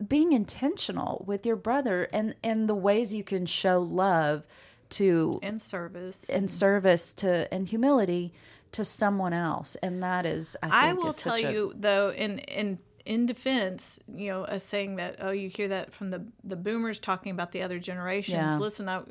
being 0.08 0.34
intentional 0.34 1.24
with 1.28 1.46
your 1.46 1.56
brother 1.56 2.08
and 2.13 2.36
and 2.44 2.68
the 2.70 2.75
ways 2.75 3.13
you 3.13 3.24
can 3.24 3.46
show 3.46 3.82
love 3.82 4.46
to 4.92 5.40
in 5.42 5.60
service. 5.60 6.25
and 6.30 6.50
service 6.50 7.13
to 7.16 7.52
and 7.54 7.68
humility 7.68 8.34
to 8.74 8.84
someone 8.86 9.34
else. 9.34 9.76
And 9.84 10.02
that 10.04 10.26
is 10.26 10.56
i, 10.63 10.67
think 10.67 10.74
I 10.76 10.93
will 10.93 11.08
is 11.10 11.17
tell 11.17 11.36
a- 11.36 11.52
you 11.52 11.74
though, 11.76 12.12
in 12.12 12.39
in 12.39 12.80
in 13.06 13.26
defense, 13.26 14.00
you 14.16 14.32
know, 14.32 14.58
saying 14.60 14.96
that 14.96 15.18
oh, 15.20 15.32
you 15.32 15.50
hear 15.50 15.68
that 15.68 15.94
from 15.94 16.10
the 16.10 16.24
the 16.44 16.56
boomers 16.56 17.00
talking 17.00 17.32
about 17.32 17.52
the 17.52 17.62
other 17.62 17.78
generations. 17.78 18.36
Yeah. 18.38 18.58
Listen, 18.58 18.88
I, 18.88 19.02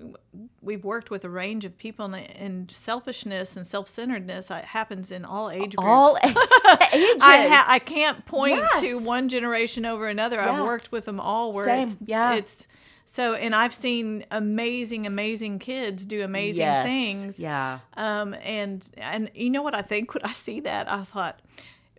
we've 0.62 0.85
worked 0.85 1.11
with 1.11 1.24
a 1.24 1.28
range 1.28 1.64
of 1.66 1.76
people, 1.76 2.07
and, 2.07 2.14
and 2.14 2.70
selfishness 2.70 3.57
and 3.57 3.66
self 3.66 3.88
centeredness 3.88 4.50
It 4.50 4.64
happens 4.64 5.12
in 5.12 5.24
all 5.26 5.50
age 5.50 5.76
groups. 5.76 5.88
all 5.90 6.16
ages 6.24 7.22
I 7.22 7.48
ha- 7.48 7.66
I 7.68 7.78
can't 7.78 8.24
point 8.24 8.57
Yes. 8.57 8.81
to 8.81 8.98
one 9.00 9.28
generation 9.28 9.85
over 9.85 10.09
another. 10.09 10.37
Yeah. 10.37 10.52
I've 10.61 10.64
worked 10.64 10.90
with 10.90 11.05
them 11.05 11.20
all. 11.20 11.52
Where 11.52 11.66
Same. 11.66 11.88
it's 11.88 11.96
Yeah. 12.07 12.35
it's 12.35 12.66
so, 13.05 13.35
and 13.35 13.55
I've 13.55 13.74
seen 13.74 14.24
amazing, 14.31 15.07
amazing 15.07 15.59
kids 15.59 16.07
do 16.07 16.18
amazing 16.24 16.61
yes. 16.61 16.87
things. 16.87 17.38
yeah 17.40 17.81
Um, 17.94 18.33
and 18.42 18.88
and 18.96 19.31
you 19.35 19.50
know 19.50 19.61
what 19.62 19.74
I 19.74 19.83
think 19.83 20.14
when 20.14 20.24
I 20.24 20.33
see 20.33 20.61
that, 20.61 20.90
I 20.90 21.02
thought, 21.02 21.40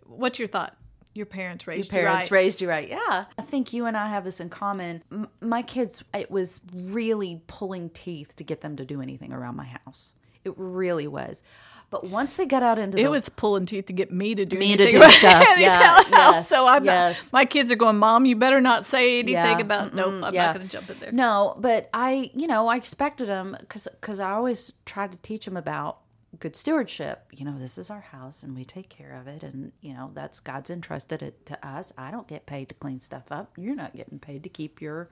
what's 0.06 0.40
your 0.40 0.48
thought? 0.48 0.76
Your 1.14 1.26
parents 1.26 1.66
raised 1.66 1.90
you. 1.92 1.96
Your 1.96 2.02
parents 2.06 2.30
you 2.30 2.34
right. 2.34 2.42
raised 2.42 2.60
you 2.60 2.68
right. 2.68 2.88
Yeah. 2.88 3.24
I 3.38 3.42
think 3.42 3.72
you 3.72 3.86
and 3.86 3.96
I 3.96 4.08
have 4.08 4.24
this 4.24 4.40
in 4.40 4.50
common. 4.50 5.02
M- 5.12 5.28
my 5.40 5.62
kids, 5.62 6.02
it 6.12 6.30
was 6.30 6.60
really 6.74 7.40
pulling 7.46 7.90
teeth 7.90 8.34
to 8.36 8.44
get 8.44 8.60
them 8.60 8.76
to 8.76 8.84
do 8.84 9.00
anything 9.00 9.32
around 9.32 9.56
my 9.56 9.64
house. 9.86 10.14
It 10.44 10.52
really 10.56 11.06
was. 11.06 11.42
But 11.90 12.08
once 12.08 12.36
they 12.36 12.46
got 12.46 12.64
out 12.64 12.78
into 12.78 12.98
it 12.98 13.04
the 13.04 13.10
was 13.10 13.28
pulling 13.28 13.66
teeth 13.66 13.86
to 13.86 13.92
get 13.92 14.10
me 14.10 14.34
to 14.34 14.44
do 14.44 14.58
Me 14.58 14.76
to 14.76 14.90
do 14.90 15.00
stuff, 15.10 15.46
yeah, 15.56 16.02
yes, 16.10 16.48
So 16.48 16.66
I'm 16.66 16.84
yes. 16.84 17.32
my 17.32 17.44
kids 17.44 17.70
are 17.70 17.76
going, 17.76 17.98
Mom, 17.98 18.26
you 18.26 18.34
better 18.34 18.60
not 18.60 18.84
say 18.84 19.20
anything 19.20 19.34
Yeah, 19.34 19.58
about. 19.60 19.94
Nope, 19.94 20.24
I'm 20.24 20.34
yeah. 20.34 20.46
not 20.46 20.56
going 20.56 20.66
to 20.66 20.72
jump 20.72 20.90
in 20.90 20.98
there. 20.98 21.12
No, 21.12 21.54
but 21.58 21.88
I, 21.94 22.32
you 22.34 22.48
know, 22.48 22.66
I 22.66 22.76
expected 22.76 23.28
them 23.28 23.56
because 23.60 23.86
because 24.00 24.18
I 24.18 24.32
always 24.32 24.72
tried 24.84 25.12
to 25.12 25.18
teach 25.18 25.44
them 25.44 25.56
about 25.56 25.98
good 26.40 26.56
stewardship. 26.56 27.26
You 27.32 27.44
know, 27.44 27.58
this 27.58 27.78
is 27.78 27.90
our 27.90 28.00
house 28.00 28.42
and 28.42 28.54
we 28.54 28.64
take 28.64 28.88
care 28.88 29.18
of 29.20 29.26
it, 29.26 29.42
and 29.42 29.72
you 29.80 29.94
know 29.94 30.10
that's 30.14 30.40
God's 30.40 30.70
entrusted 30.70 31.22
it 31.22 31.46
to 31.46 31.66
us. 31.66 31.92
I 31.96 32.10
don't 32.10 32.28
get 32.28 32.46
paid 32.46 32.68
to 32.68 32.74
clean 32.74 33.00
stuff 33.00 33.30
up. 33.30 33.52
You're 33.56 33.74
not 33.74 33.96
getting 33.96 34.18
paid 34.18 34.42
to 34.44 34.48
keep 34.48 34.80
your 34.80 35.10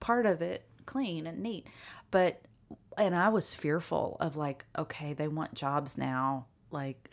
part 0.00 0.26
of 0.26 0.42
it 0.42 0.64
clean 0.86 1.26
and 1.26 1.42
neat. 1.42 1.66
But 2.10 2.42
and 2.96 3.14
I 3.14 3.28
was 3.28 3.54
fearful 3.54 4.16
of 4.20 4.36
like, 4.36 4.66
okay, 4.76 5.12
they 5.12 5.28
want 5.28 5.54
jobs 5.54 5.98
now, 5.98 6.46
like 6.70 7.10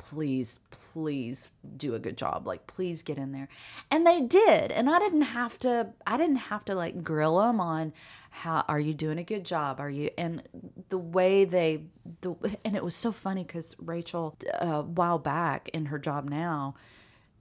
please 0.00 0.60
please 0.70 1.52
do 1.76 1.94
a 1.94 1.98
good 1.98 2.16
job. 2.16 2.46
Like 2.46 2.66
please 2.66 3.02
get 3.02 3.18
in 3.18 3.32
there. 3.32 3.48
And 3.90 4.06
they 4.06 4.22
did. 4.22 4.72
And 4.72 4.88
i 4.88 4.98
didn't 4.98 5.20
have 5.22 5.58
to 5.60 5.88
i 6.06 6.16
didn't 6.16 6.36
have 6.36 6.64
to 6.64 6.74
like 6.74 7.04
grill 7.04 7.38
them 7.38 7.60
on 7.60 7.92
how 8.30 8.64
are 8.66 8.80
you 8.80 8.94
doing 8.94 9.18
a 9.18 9.22
good 9.22 9.44
job? 9.44 9.78
Are 9.78 9.90
you 9.90 10.10
and 10.16 10.42
the 10.88 10.98
way 10.98 11.44
they 11.44 11.84
the 12.22 12.34
and 12.64 12.74
it 12.74 12.82
was 12.82 12.94
so 12.94 13.12
funny 13.12 13.44
because 13.44 13.76
rachel 13.78 14.36
uh, 14.62 14.66
a 14.66 14.82
while 14.82 15.18
back 15.18 15.68
in 15.74 15.86
her 15.86 15.98
job 15.98 16.28
now 16.30 16.74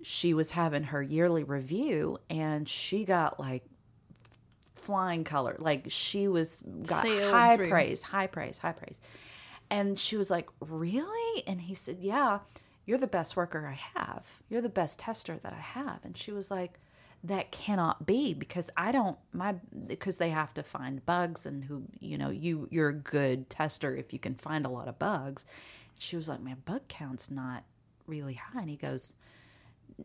she 0.01 0.33
was 0.33 0.51
having 0.51 0.83
her 0.83 1.01
yearly 1.01 1.43
review 1.43 2.17
and 2.29 2.67
she 2.67 3.05
got 3.05 3.39
like 3.39 3.63
flying 4.75 5.23
color. 5.23 5.55
Like 5.59 5.85
she 5.89 6.27
was 6.27 6.61
got 6.85 7.03
Sailed 7.03 7.31
high 7.33 7.55
through. 7.57 7.69
praise 7.69 8.01
high 8.01 8.27
praise 8.27 8.57
high 8.57 8.71
praise 8.71 8.99
and 9.69 9.97
she 9.97 10.17
was 10.17 10.29
like, 10.29 10.49
Really? 10.59 11.43
And 11.47 11.61
he 11.61 11.73
said, 11.73 11.97
Yeah, 11.99 12.39
you're 12.85 12.97
the 12.97 13.07
best 13.07 13.35
worker 13.35 13.67
I 13.67 13.99
have. 13.99 14.39
You're 14.49 14.61
the 14.61 14.69
best 14.69 14.99
tester 14.99 15.37
that 15.37 15.53
I 15.53 15.61
have. 15.61 15.99
And 16.03 16.17
she 16.17 16.31
was 16.31 16.49
like, 16.49 16.79
That 17.23 17.51
cannot 17.51 18.05
be 18.05 18.33
because 18.33 18.69
I 18.75 18.91
don't 18.91 19.17
my 19.33 19.55
because 19.87 20.17
they 20.17 20.29
have 20.29 20.53
to 20.55 20.63
find 20.63 21.05
bugs 21.05 21.45
and 21.45 21.63
who 21.63 21.83
you 21.99 22.17
know, 22.17 22.29
you 22.29 22.67
you're 22.71 22.89
a 22.89 22.93
good 22.93 23.49
tester 23.49 23.95
if 23.95 24.13
you 24.13 24.19
can 24.19 24.35
find 24.35 24.65
a 24.65 24.69
lot 24.69 24.87
of 24.87 24.99
bugs. 24.99 25.45
She 25.97 26.15
was 26.15 26.29
like, 26.29 26.41
My 26.41 26.55
bug 26.65 26.87
count's 26.87 27.29
not 27.29 27.63
really 28.07 28.35
high. 28.35 28.61
And 28.61 28.69
he 28.69 28.77
goes, 28.77 29.13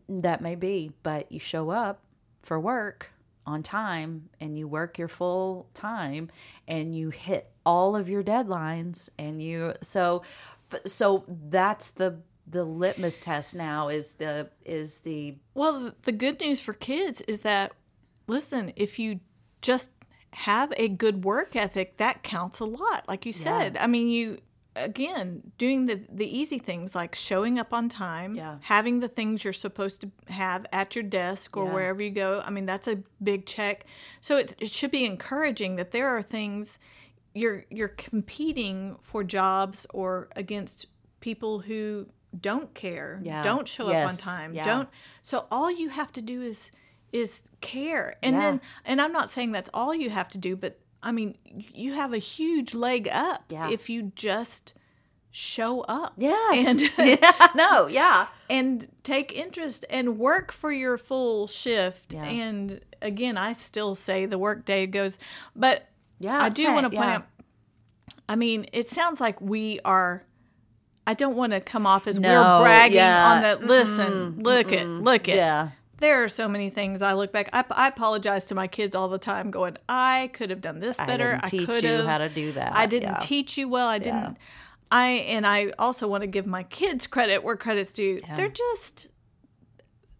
That 0.07 0.41
may 0.41 0.55
be, 0.55 0.91
but 1.03 1.31
you 1.31 1.39
show 1.39 1.69
up 1.71 2.01
for 2.41 2.59
work 2.59 3.11
on 3.45 3.63
time 3.63 4.29
and 4.39 4.57
you 4.57 4.67
work 4.67 4.97
your 4.97 5.07
full 5.07 5.67
time 5.73 6.29
and 6.67 6.95
you 6.95 7.09
hit 7.09 7.51
all 7.65 7.95
of 7.95 8.09
your 8.09 8.23
deadlines 8.23 9.09
and 9.17 9.41
you 9.41 9.73
so 9.81 10.21
so 10.85 11.23
that's 11.27 11.91
the 11.91 12.17
the 12.47 12.63
litmus 12.63 13.19
test 13.19 13.55
now 13.55 13.87
is 13.87 14.13
the 14.13 14.49
is 14.63 15.01
the 15.01 15.35
Well, 15.53 15.93
the 16.03 16.11
good 16.11 16.39
news 16.39 16.59
for 16.59 16.73
kids 16.73 17.21
is 17.21 17.41
that, 17.41 17.73
listen, 18.27 18.71
if 18.75 18.99
you 18.99 19.19
just 19.61 19.91
have 20.31 20.73
a 20.77 20.87
good 20.87 21.23
work 21.23 21.55
ethic, 21.55 21.97
that 21.97 22.21
counts 22.23 22.59
a 22.59 22.65
lot. 22.65 23.07
Like 23.07 23.25
you 23.25 23.33
said, 23.33 23.77
I 23.77 23.87
mean, 23.87 24.09
you 24.09 24.39
again, 24.75 25.51
doing 25.57 25.85
the 25.85 26.01
the 26.11 26.25
easy 26.25 26.57
things 26.59 26.93
like 26.95 27.15
showing 27.15 27.57
up 27.59 27.73
on 27.73 27.89
time, 27.89 28.35
Yeah. 28.35 28.57
having 28.61 28.99
the 28.99 29.07
things 29.07 29.43
you're 29.43 29.53
supposed 29.53 30.01
to 30.01 30.11
have 30.31 30.65
at 30.71 30.95
your 30.95 31.03
desk 31.03 31.55
or 31.57 31.65
Yeah. 31.65 31.73
wherever 31.73 32.01
you 32.01 32.11
go. 32.11 32.41
I 32.45 32.49
mean, 32.49 32.65
that's 32.65 32.87
a 32.87 32.97
big 33.23 33.45
check. 33.45 33.85
So 34.21 34.37
it's, 34.37 34.55
it 34.59 34.69
should 34.69 34.91
be 34.91 35.05
encouraging 35.05 35.75
that 35.77 35.91
there 35.91 36.07
are 36.09 36.21
things 36.21 36.79
you're 37.33 37.65
you're 37.69 37.89
competing 37.89 38.95
for 39.01 39.23
jobs 39.23 39.85
or 39.93 40.29
against 40.35 40.87
people 41.19 41.59
who 41.59 42.07
don't 42.39 42.73
care, 42.73 43.21
Yeah. 43.23 43.43
don't 43.43 43.67
show 43.67 43.87
up 43.87 44.11
on 44.11 44.17
time, 44.17 44.53
don't. 44.53 44.89
So 45.21 45.47
all 45.51 45.71
you 45.71 45.89
have 45.89 46.11
to 46.13 46.21
do 46.21 46.41
is 46.41 46.71
is 47.13 47.43
care, 47.61 48.17
and 48.21 48.41
then 48.41 48.59
and 48.83 49.01
I'm 49.01 49.13
not 49.13 49.29
saying 49.29 49.53
that's 49.53 49.69
all 49.73 49.95
you 49.95 50.09
have 50.09 50.27
to 50.29 50.37
do, 50.37 50.57
but 50.57 50.79
I 51.05 51.11
mean 51.13 51.37
you 51.73 51.93
have 51.93 52.11
a 52.13 52.17
huge 52.17 52.73
leg 52.73 53.07
up 53.09 53.43
Yeah. 53.49 53.69
if 53.69 53.89
you 53.89 54.11
just 54.15 54.73
show 55.31 55.81
up. 55.81 56.13
Yes. 56.17 56.67
and 56.67 56.81
yeah. 57.21 57.47
No. 57.55 57.87
Yeah. 57.87 58.27
and 58.49 58.87
take 59.03 59.31
interest 59.31 59.85
and 59.89 60.17
work 60.17 60.51
for 60.51 60.71
your 60.71 60.97
full 60.97 61.47
shift. 61.47 62.13
Yeah. 62.13 62.23
And 62.25 62.79
again, 63.01 63.37
I 63.37 63.53
still 63.53 63.95
say 63.95 64.25
the 64.25 64.37
work 64.37 64.65
day 64.65 64.87
goes, 64.87 65.19
but 65.55 65.87
Yeah, 66.19 66.41
I 66.41 66.49
do 66.49 66.65
want 66.73 66.85
to 66.85 66.89
point 66.89 67.09
yeah. 67.09 67.15
out. 67.17 67.25
I 68.27 68.35
mean, 68.35 68.65
it 68.73 68.89
sounds 68.89 69.21
like 69.21 69.39
we 69.39 69.79
are. 69.85 70.23
I 71.05 71.13
don't 71.13 71.35
want 71.35 71.51
to 71.53 71.59
come 71.59 71.85
off 71.85 72.07
as 72.07 72.17
No, 72.19 72.57
we're 72.59 72.63
bragging 72.65 72.97
yeah. 72.97 73.31
on 73.31 73.41
the. 73.61 73.67
Listen, 73.67 74.41
look 74.41 74.71
it, 74.71 74.87
look 74.87 75.27
it. 75.27 75.35
Yeah. 75.35 75.69
There 75.99 76.23
are 76.23 76.27
so 76.27 76.47
many 76.49 76.69
things 76.69 77.01
I 77.01 77.13
look 77.13 77.31
back. 77.31 77.49
I, 77.53 77.63
I 77.71 77.87
apologize 77.87 78.45
to 78.47 78.55
my 78.55 78.67
kids 78.67 78.95
all 78.95 79.07
the 79.07 79.17
time, 79.17 79.49
going, 79.49 79.77
I 79.87 80.29
could 80.33 80.49
have 80.49 80.59
done 80.61 80.79
this 80.79 80.97
better. 80.97 81.39
I 81.41 81.47
teach 81.47 81.65
could 81.67 81.83
you 81.83 81.89
have. 81.89 82.05
how 82.05 82.17
to 82.17 82.29
do 82.29 82.51
that. 82.53 82.75
I 82.75 82.85
didn't 82.85 83.09
Yeah. 83.13 83.17
teach 83.21 83.57
you 83.57 83.69
well. 83.69 83.87
I 83.87 83.97
didn't. 83.99 84.37
I 84.91 85.07
and 85.07 85.47
I 85.47 85.71
also 85.79 86.07
want 86.07 86.21
to 86.21 86.27
give 86.27 86.45
my 86.45 86.63
kids 86.63 87.07
credit 87.07 87.43
where 87.43 87.55
credit's 87.57 87.91
due. 87.93 88.21
They're 88.35 88.49
just 88.49 89.07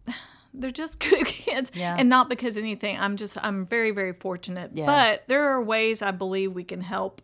they're 0.54 0.70
just 0.70 0.98
good 1.10 1.26
kids, 1.26 1.70
Yeah. 1.74 1.94
and 1.98 2.08
not 2.08 2.28
because 2.28 2.56
anything. 2.56 2.98
I'm 2.98 3.16
just 3.16 3.36
I'm 3.44 3.66
very 3.66 3.90
very 3.90 4.12
fortunate. 4.12 4.70
Yeah. 4.74 4.86
But 4.86 5.24
there 5.28 5.44
are 5.50 5.62
ways 5.62 6.02
I 6.02 6.10
believe 6.10 6.52
we 6.52 6.64
can 6.64 6.80
help 6.80 7.22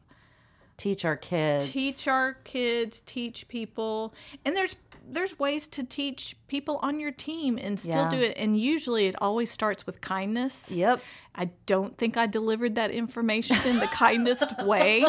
Teach 0.77 1.05
our 1.05 1.17
kids. 1.17 1.69
teach 1.71 2.09
our 2.09 2.35
kids, 2.45 3.01
teach 3.01 3.47
people, 3.49 4.15
and 4.45 4.57
there's 4.57 4.77
there's 5.09 5.39
ways 5.39 5.69
to 5.69 5.85
teach 5.85 6.37
people 6.49 6.79
on 6.83 6.99
your 7.01 7.11
team 7.13 7.59
and 7.59 7.79
still 7.79 8.05
Yeah. 8.05 8.11
do 8.11 8.17
it. 8.19 8.35
And 8.37 8.59
usually 8.59 9.07
it 9.07 9.17
always 9.21 9.51
starts 9.51 9.87
with 9.87 10.01
kindness. 10.01 10.71
Yep. 10.71 11.01
I 11.35 11.51
don't 11.67 11.97
think 11.99 12.17
I 12.17 12.27
delivered 12.27 12.75
that 12.77 12.91
information 12.91 13.57
in 13.67 13.79
the 13.79 13.87
kindest 13.93 14.63
way. 14.65 15.05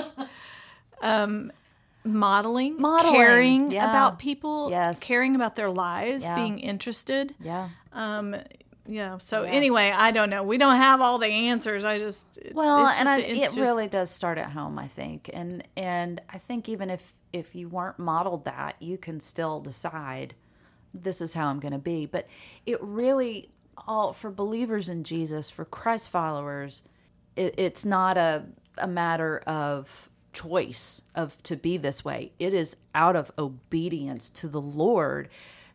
Um, 1.01 1.51
modeling, 2.05 2.79
Modeling, 2.81 3.13
caring 3.15 3.71
yeah. 3.71 3.89
about 3.89 4.19
people, 4.19 4.69
Yes. 4.69 4.99
caring 4.99 5.35
about 5.35 5.55
their 5.55 5.69
lives, 5.69 6.23
Yeah. 6.23 6.35
being 6.35 6.59
interested. 6.59 7.33
Yeah. 7.39 7.69
Um, 7.93 8.35
yeah. 8.87 9.17
So 9.19 9.43
anyway, 9.43 9.91
I 9.95 10.11
don't 10.11 10.29
know. 10.29 10.43
We 10.43 10.57
don't 10.57 10.77
have 10.77 11.01
all 11.01 11.17
the 11.19 11.27
answers. 11.27 11.83
I 11.83 11.99
just 11.99 12.25
Well, 12.53 12.87
it's 12.87 12.99
and 12.99 13.09
I, 13.09 13.17
a- 13.17 13.21
it 13.21 13.35
just- 13.35 13.57
really 13.57 13.87
does 13.87 14.09
start 14.11 14.37
at 14.37 14.51
home, 14.51 14.77
I 14.79 14.87
think, 14.87 15.29
and 15.33 15.63
and 15.77 16.21
I 16.29 16.37
think 16.37 16.67
even 16.69 16.89
if 16.89 17.13
if 17.31 17.55
you 17.55 17.69
weren't 17.69 17.97
modeled 17.99 18.45
that, 18.45 18.75
you 18.81 18.97
can 18.97 19.19
still 19.19 19.59
decide 19.61 20.35
this 20.93 21.21
is 21.21 21.33
how 21.33 21.47
I'm 21.47 21.59
going 21.59 21.71
to 21.73 21.79
be. 21.79 22.05
But 22.05 22.27
it 22.65 22.77
really 22.81 23.49
all 23.87 24.13
for 24.13 24.29
believers 24.29 24.89
in 24.89 25.03
Jesus, 25.03 25.49
for 25.49 25.65
Christ 25.65 26.09
followers, 26.09 26.83
it, 27.35 27.55
it's 27.57 27.83
not 27.85 28.17
a 28.17 28.45
a 28.77 28.87
matter 28.87 29.39
of 29.47 30.09
choice 30.33 31.01
of 31.15 31.41
to 31.43 31.55
be 31.55 31.77
this 31.77 32.03
way. 32.03 32.31
It 32.39 32.53
is 32.53 32.75
out 32.95 33.15
of 33.15 33.31
obedience 33.37 34.29
to 34.31 34.47
the 34.47 34.61
Lord 34.61 35.29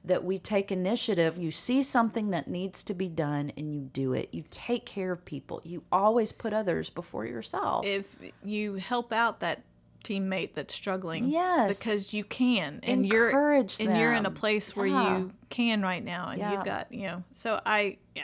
that 0.08 0.24
we 0.24 0.38
take 0.38 0.72
initiative. 0.72 1.38
You 1.38 1.50
see 1.50 1.82
something 1.82 2.30
that 2.30 2.48
needs 2.48 2.82
to 2.84 2.94
be 2.94 3.08
done 3.08 3.52
and 3.56 3.72
you 3.72 3.80
do 3.80 4.12
it. 4.14 4.28
You 4.32 4.42
take 4.50 4.84
care 4.84 5.12
of 5.12 5.24
people. 5.24 5.60
You 5.64 5.84
always 5.92 6.32
put 6.32 6.52
others 6.52 6.90
before 6.90 7.24
yourself. 7.26 7.86
if 7.86 8.04
you 8.44 8.74
help 8.74 9.12
out 9.12 9.40
that 9.40 9.62
teammate 10.04 10.54
that's 10.54 10.72
struggling 10.74 11.28
Yes. 11.28 11.78
because 11.78 12.14
you 12.14 12.24
can 12.24 12.80
and 12.84 13.04
Encourage 13.04 13.78
you're 13.80 13.90
and 13.90 13.98
you're 14.00 14.12
in 14.14 14.26
a 14.26 14.30
place 14.30 14.74
where 14.76 14.86
Yeah. 14.86 15.18
you 15.18 15.32
can 15.50 15.82
right 15.82 16.02
now 16.04 16.30
and 16.30 16.38
Yeah. 16.38 16.52
you've 16.52 16.64
got 16.64 16.92
you 16.92 17.02
know 17.08 17.24
so 17.32 17.60
i 17.66 17.98
yeah 18.14 18.22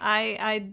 i 0.00 0.36
i 0.40 0.70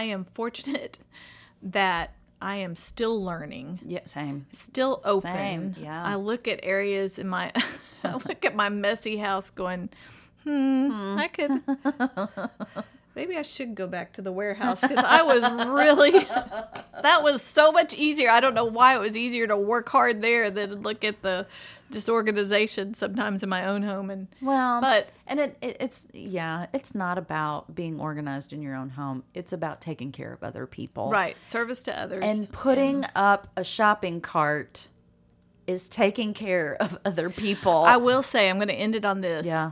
i 0.00 0.02
am 0.04 0.24
fortunate 0.24 1.00
that 1.62 2.14
i 2.40 2.56
am 2.56 2.76
still 2.76 3.22
learning 3.22 3.80
yeah, 3.84 4.00
same. 4.06 4.46
still 4.52 5.02
open 5.04 5.20
Same, 5.20 5.74
yeah. 5.78 6.02
i 6.04 6.14
look 6.14 6.46
at 6.46 6.60
areas 6.62 7.18
in 7.18 7.28
my 7.28 7.52
i 8.04 8.12
look 8.28 8.44
at 8.44 8.54
my 8.54 8.68
messy 8.68 9.16
house 9.16 9.50
going 9.50 9.88
hmm, 10.44 11.16
i 11.18 11.28
could 11.28 11.62
maybe 13.14 13.36
i 13.36 13.42
should 13.42 13.74
go 13.74 13.86
back 13.86 14.12
to 14.12 14.22
the 14.22 14.32
warehouse 14.32 14.80
because 14.80 14.98
i 14.98 15.22
was 15.22 15.42
really 15.68 16.26
that 17.04 17.22
was 17.22 17.42
so 17.42 17.70
much 17.70 17.94
easier. 17.94 18.30
I 18.30 18.40
don't 18.40 18.54
know 18.54 18.64
why 18.64 18.96
it 18.96 18.98
was 18.98 19.16
easier 19.16 19.46
to 19.46 19.56
work 19.56 19.88
hard 19.90 20.22
there 20.22 20.50
than 20.50 20.82
look 20.82 21.04
at 21.04 21.22
the 21.22 21.46
disorganization 21.90 22.94
sometimes 22.94 23.42
in 23.42 23.48
my 23.48 23.66
own 23.66 23.82
home 23.82 24.10
and 24.10 24.26
Well, 24.40 24.80
but 24.80 25.10
and 25.26 25.38
it, 25.38 25.56
it 25.60 25.76
it's 25.80 26.06
yeah, 26.12 26.66
it's 26.72 26.94
not 26.94 27.18
about 27.18 27.74
being 27.74 28.00
organized 28.00 28.52
in 28.52 28.62
your 28.62 28.74
own 28.74 28.90
home. 28.90 29.22
It's 29.34 29.52
about 29.52 29.80
taking 29.80 30.12
care 30.12 30.32
of 30.32 30.42
other 30.42 30.66
people. 30.66 31.10
right. 31.10 31.36
Service 31.44 31.82
to 31.84 32.00
others. 32.00 32.24
And 32.24 32.50
putting 32.50 33.04
up 33.14 33.48
a 33.56 33.62
shopping 33.62 34.20
cart 34.20 34.88
is 35.66 35.88
taking 35.88 36.34
care 36.34 36.76
of 36.80 36.98
other 37.04 37.30
people. 37.30 37.84
i 37.84 37.96
will 37.96 38.22
say 38.22 38.48
i'm 38.50 38.56
going 38.56 38.68
to 38.68 38.74
end 38.74 38.94
it 38.94 39.04
on 39.04 39.20
this 39.20 39.46
yeah. 39.46 39.70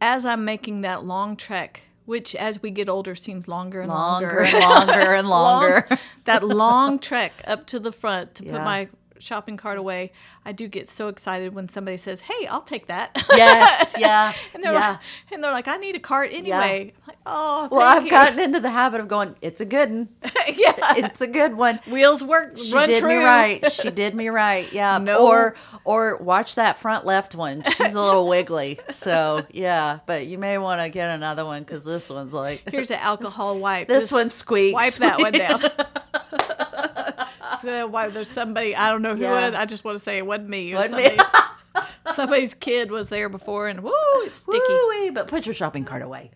as 0.00 0.24
i'm 0.26 0.44
making 0.44 0.80
that 0.82 1.04
long 1.04 1.36
trek 1.36 1.82
which 2.06 2.34
as 2.34 2.60
we 2.60 2.70
get 2.70 2.88
older 2.88 3.14
seems 3.14 3.48
longer 3.48 3.80
and 3.80 3.88
Longer 3.90 4.26
longer 4.28 4.42
and 4.44 4.60
longer 4.60 5.14
and 5.14 5.28
longer. 5.30 5.86
long, 5.90 5.98
that 6.24 6.42
long 6.44 6.98
trek 6.98 7.32
up 7.46 7.66
to 7.68 7.78
the 7.78 7.92
front 7.92 8.34
to 8.36 8.44
Yeah. 8.44 8.52
put 8.52 8.62
my 8.62 8.88
shopping 9.24 9.56
cart 9.56 9.78
away, 9.78 10.12
I 10.44 10.52
do 10.52 10.68
get 10.68 10.88
so 10.88 11.08
excited 11.08 11.54
when 11.54 11.68
somebody 11.68 11.96
says, 11.96 12.20
"Hey, 12.20 12.46
I'll 12.46 12.62
take 12.62 12.86
that." 12.86 13.10
yes, 13.30 13.96
yeah. 13.98 14.32
and 14.54 14.62
they're 14.62 14.72
yeah. 14.72 14.90
like, 14.90 14.98
and 15.32 15.42
they're 15.42 15.52
like, 15.52 15.68
"I 15.68 15.76
need 15.78 15.96
a 15.96 16.00
cart 16.00 16.30
anyway." 16.32 16.92
I'm 16.96 17.02
like, 17.08 17.16
oh, 17.26 17.68
well, 17.70 17.80
I've 17.82 18.04
you." 18.04 18.10
gotten 18.10 18.38
into 18.38 18.60
the 18.60 18.70
habit 18.70 19.00
of 19.00 19.08
going, 19.08 19.34
it's 19.40 19.60
a 19.60 19.64
good 19.64 19.90
one. 19.90 20.08
yeah, 20.54 20.74
It's 20.96 21.20
a 21.20 21.26
good 21.26 21.54
one. 21.54 21.80
wheels 21.90 22.22
work. 22.22 22.58
She 22.58 22.72
did 22.72 23.02
me 23.04 23.16
right. 23.16 23.72
She 23.72 23.90
did 24.02 24.14
me 24.14 24.28
right. 24.28 24.70
Yeah. 24.72 24.98
No. 24.98 25.26
Or 25.26 25.54
or 25.84 26.16
watch 26.18 26.54
that 26.56 26.78
front 26.78 27.04
left 27.06 27.34
one. 27.34 27.62
She's 27.62 27.94
a 27.94 28.00
little 28.00 28.28
wiggly. 28.28 28.78
So 28.90 29.46
yeah, 29.50 30.00
but 30.06 30.26
you 30.26 30.38
may 30.38 30.58
want 30.58 30.80
to 30.80 30.88
get 30.88 31.10
another 31.10 31.44
one 31.44 31.62
because 31.62 31.84
this 31.84 32.08
one's 32.10 32.32
like 32.32 32.68
Here's 32.70 32.90
an 32.90 32.98
alcohol 33.00 33.58
wipe. 33.58 33.88
this 33.88 34.04
Just 34.04 34.12
one 34.12 34.30
squeaks. 34.30 34.74
Wipe 34.74 34.94
that 34.94 35.18
one 35.20 35.32
down. 35.32 35.62
So, 37.64 37.86
why 37.86 38.08
there's 38.08 38.28
somebody 38.30 38.76
I 38.76 38.90
don't 38.90 39.02
know 39.02 39.14
who 39.16 39.22
Yeah. 39.22 39.48
it. 39.48 39.54
I 39.54 39.64
just 39.64 39.84
want 39.84 39.98
to 39.98 40.02
say 40.04 40.18
it 40.18 40.26
wasn't 40.26 40.48
me. 40.48 40.72
It 40.72 40.74
was 40.76 40.90
Wasn't 40.92 41.02
me. 41.02 41.18
somebody's, 41.18 41.86
somebody's 42.16 42.54
kid 42.54 42.90
was 42.90 43.08
there 43.08 43.28
before, 43.28 43.68
and 43.68 43.80
woo, 43.82 43.92
it's 44.18 44.36
sticky. 44.36 44.58
Woo-wee, 44.68 45.10
but 45.10 45.26
put 45.28 45.46
your 45.46 45.54
shopping 45.54 45.84
cart 45.84 46.02
away. 46.02 46.30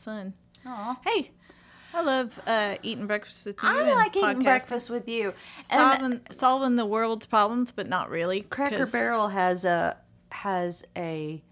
Son. 0.00 0.34
Aw. 0.66 0.96
Hey, 1.04 1.30
I 1.94 2.02
love 2.02 2.38
uh, 2.46 2.76
eating 2.82 3.06
breakfast 3.06 3.44
with 3.46 3.62
you. 3.62 3.68
I 3.68 3.92
like 3.94 4.16
eating 4.16 4.28
podcasting. 4.28 4.44
breakfast 4.44 4.90
with 4.90 5.08
you. 5.08 5.34
And 5.70 5.80
solving 6.00 6.20
solving 6.30 6.76
the 6.76 6.86
world's 6.86 7.26
problems, 7.26 7.72
but 7.72 7.88
not 7.88 8.10
really. 8.10 8.42
Cracker 8.42 8.78
'cause- 8.78 8.90
Barrel 8.90 9.28
has 9.28 9.64
a 9.64 9.96
has 10.30 10.84
a 10.96 11.42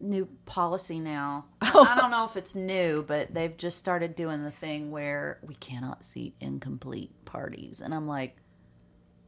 new 0.00 0.28
policy 0.46 1.00
now. 1.00 1.46
I 1.60 1.96
don't 1.98 2.10
know 2.10 2.24
if 2.24 2.36
it's 2.36 2.54
new, 2.54 3.04
but 3.06 3.32
they've 3.34 3.56
just 3.56 3.78
started 3.78 4.14
doing 4.14 4.44
the 4.44 4.50
thing 4.50 4.90
where 4.90 5.38
we 5.42 5.54
cannot 5.54 6.04
seat 6.04 6.34
incomplete 6.40 7.10
parties, 7.24 7.80
and 7.80 7.94
I'm 7.94 8.06
like, 8.06 8.36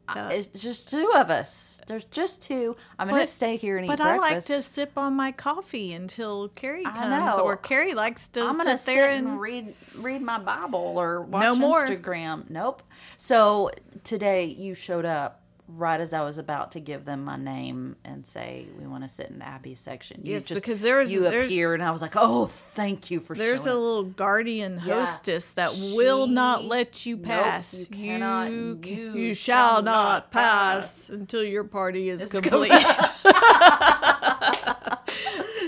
I- 0.09 0.19
Uh, 0.21 0.29
it's 0.31 0.61
just 0.61 0.91
two 0.91 1.11
of 1.15 1.31
us. 1.31 1.73
There's 1.87 2.05
just 2.07 2.43
two. 2.43 2.75
I'm 2.99 3.09
gonna 3.09 3.29
stay 3.29 3.57
here 3.57 3.77
and 3.77 3.87
eat 3.87 3.89
But 3.89 4.01
I 4.01 4.17
like 4.19 4.45
to 4.47 4.61
sip 4.61 4.99
on 4.99 5.15
my 5.15 5.31
coffee 5.31 5.93
until 5.93 6.49
Carrie 6.49 6.83
comes, 6.83 7.39
or 7.39 7.57
Carrie 7.57 7.95
likes 7.95 8.27
to 8.29 8.41
I'm 8.41 8.57
gonna 8.57 8.77
sit 8.77 8.95
there 8.95 9.05
sit 9.11 9.19
and, 9.19 9.29
and 9.29 9.41
read 9.41 9.75
read 9.97 10.21
my 10.21 10.39
Bible 10.39 10.95
or 10.99 11.23
watch 11.23 11.43
No 11.45 11.55
more. 11.55 11.85
Instagram. 11.85 12.51
Nope. 12.51 12.83
So 13.17 13.71
today 14.03 14.47
you 14.47 14.75
showed 14.75 15.05
up 15.05 15.43
right 15.69 16.01
as 16.01 16.13
I 16.13 16.23
was 16.23 16.39
about 16.39 16.73
to 16.73 16.81
give 16.81 17.05
them 17.05 17.25
my 17.25 17.37
name 17.37 17.97
and 18.05 18.25
say 18.27 18.67
we 18.81 18.87
want 18.87 19.03
to 19.03 19.09
sit 19.09 19.31
in 19.31 19.43
Abby's 19.43 19.81
section. 19.81 20.21
You 20.25 20.35
Yes, 20.35 20.45
just 20.45 20.61
because 20.63 20.81
there's- 20.81 21.11
you 21.11 21.23
there's- 21.23 21.47
appeared 21.47 21.81
and 21.81 21.89
I 21.89 21.91
was 21.93 22.03
like, 22.03 22.15
oh, 22.17 22.47
thank 22.47 23.11
you 23.11 23.19
for 23.21 23.35
There's 23.35 23.67
a 23.67 23.75
little 23.75 24.05
guardian 24.05 24.81
Yeah. 24.85 25.05
hostess 25.05 25.51
that 25.53 25.73
will 25.97 26.27
not 26.29 26.65
let 26.65 27.05
you 27.05 27.17
Nope, 27.17 27.25
pass. 27.27 27.75
you 27.75 27.87
cannot- 27.87 28.51
You, 28.53 28.79
you 28.85 29.13
you 29.15 29.35
shall 29.35 29.75
shall 29.77 29.83
not 29.83 29.93
not 30.15 30.31
pass 30.31 31.09
until 31.11 31.43
your 31.43 31.65
party 31.65 32.11
is 32.11 32.23
It's 32.23 32.39
complete. 32.41 32.71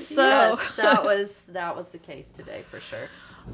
so, 0.05 0.23
yes, 0.25 0.73
that 0.77 1.03
was 1.05 1.47
that 1.47 1.75
was 1.77 1.89
the 1.91 1.99
case 1.99 2.31
today 2.33 2.63
for 2.71 2.79
sure. 2.81 3.09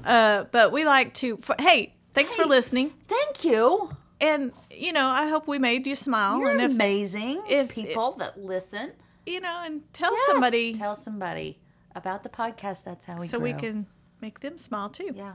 uh, 0.04 0.44
but 0.52 0.72
we 0.72 0.85
like 0.85 1.14
to. 1.14 1.37
For, 1.38 1.54
hey, 1.59 1.94
thanks 2.14 2.35
for 2.35 2.44
listening, 2.44 2.92
Thank 3.09 3.44
you. 3.44 3.96
And 4.32 4.52
you 4.70 4.92
know, 4.92 5.06
I 5.06 5.28
hope 5.28 5.46
we 5.48 5.58
made 5.58 5.87
you 5.87 5.94
smile. 5.96 6.38
You're 6.38 6.50
and 6.50 6.60
if 6.60 6.70
amazing. 6.70 7.42
if- 7.48 7.68
people 7.70 8.12
that 8.12 8.38
listen, 8.38 8.92
you 9.26 9.40
know, 9.40 9.62
and 9.64 9.82
tell 9.92 10.12
Yes, 10.12 10.22
somebody 10.26 10.74
tell 10.74 10.94
somebody 10.94 11.58
about 11.94 12.22
the 12.22 12.28
podcast. 12.28 12.84
That's 12.84 13.04
how 13.04 13.18
we 13.18 13.26
so 13.26 13.38
grow. 13.38 13.52
we 13.52 13.54
can 13.54 13.87
make 14.20 14.40
them 14.40 14.58
smile 14.58 14.88
too. 14.88 15.10
yeah. 15.14 15.34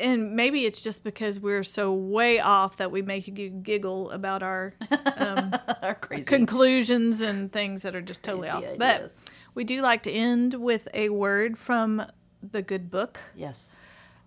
and 0.00 0.34
maybe 0.34 0.64
it's 0.64 0.80
just 0.80 1.04
because 1.04 1.38
we're 1.38 1.62
so 1.62 1.92
way 1.92 2.40
off 2.40 2.76
that 2.78 2.90
we 2.90 3.02
make 3.02 3.28
you 3.28 3.32
giggle 3.50 4.10
about 4.10 4.42
our 4.42 4.74
um, 5.16 5.52
Our 5.82 5.94
crazy. 5.94 6.24
conclusions 6.24 7.20
and 7.20 7.52
things 7.52 7.82
that 7.82 7.94
are 7.94 8.02
just 8.02 8.22
totally 8.24 8.48
Crazy 8.48 8.66
off. 8.72 8.78
But 8.78 9.12
we 9.54 9.62
do 9.64 9.82
like 9.82 10.02
to 10.04 10.10
end 10.10 10.54
with 10.54 10.88
a 10.94 11.10
word 11.10 11.56
from 11.58 12.02
the 12.42 12.62
good 12.62 12.90
book 12.90 13.20
yes. 13.36 13.78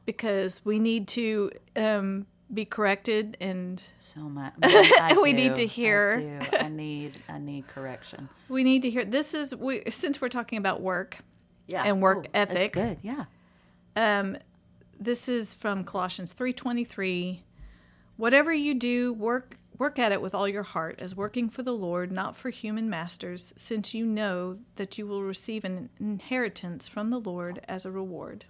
because 0.05 0.61
we 0.63 0.79
need 0.79 1.07
to 1.09 1.51
um, 1.75 2.25
be 2.53 2.65
corrected 2.65 3.37
and 3.39 3.81
So 3.97 4.21
much. 4.21 4.53
We 5.21 5.33
need 5.33 5.55
to 5.55 5.65
hear. 5.67 6.39
I, 6.41 6.45
do. 6.49 6.57
I 6.57 6.69
need. 6.69 7.17
I 7.29 7.37
need 7.37 7.67
correction. 7.67 8.29
we 8.49 8.63
need 8.63 8.81
to 8.83 8.89
hear 8.89 9.05
this 9.05 9.33
is 9.33 9.55
we 9.55 9.83
since 9.89 10.19
we're 10.21 10.29
talking 10.29 10.57
about 10.57 10.81
work 10.81 11.19
Yeah. 11.67 11.83
And 11.85 12.01
work 12.01 12.25
Oh, 12.27 12.29
that's 12.33 12.51
ethic. 12.53 12.73
good. 12.73 12.97
Yeah. 13.03 13.25
um, 13.95 14.37
this 14.99 15.29
is 15.29 15.53
from 15.53 15.83
Colossians 15.83 16.33
3:23 16.33 17.41
Whatever 18.17 18.51
you 18.53 18.73
do 18.73 19.13
work 19.13 19.55
work 19.77 19.97
at 19.97 20.11
it 20.11 20.21
with 20.21 20.35
all 20.35 20.45
your 20.47 20.63
heart 20.63 20.99
as 20.99 21.15
working 21.15 21.49
for 21.49 21.63
the 21.63 21.71
Lord 21.71 22.11
not 22.11 22.35
for 22.35 22.49
human 22.49 22.89
masters 22.89 23.53
since 23.55 23.93
you 23.93 24.05
know 24.05 24.57
that 24.75 24.97
you 24.97 25.07
will 25.07 25.23
receive 25.23 25.63
an 25.63 25.89
inheritance 26.01 26.87
from 26.89 27.11
the 27.11 27.19
Lord 27.19 27.61
as 27.67 27.85
a 27.85 27.91
reward 27.91 28.43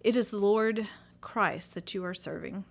It 0.00 0.14
is 0.16 0.28
the 0.28 0.36
Lord 0.36 0.86
Christ 1.20 1.74
that 1.74 1.94
you 1.94 2.04
are 2.04 2.14
serving 2.14 2.64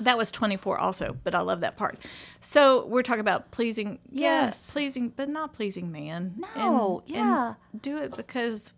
that 0.00 0.16
was 0.18 0.30
24 0.30 0.78
also, 0.78 1.16
but 1.24 1.34
I 1.34 1.40
love 1.40 1.60
that 1.62 1.76
part. 1.76 1.98
So 2.40 2.86
we're 2.86 3.02
talking 3.02 3.20
about 3.20 3.50
pleasing, 3.50 3.98
yes, 4.10 4.70
pleasing, 4.70 5.12
but 5.14 5.28
not 5.28 5.52
pleasing 5.52 5.90
man. 5.92 6.34
No, 6.56 7.02
And- 7.06 7.14
yeah. 7.14 7.54
and 7.72 7.82
do 7.82 7.96
it 7.98 8.16
because 8.16 8.72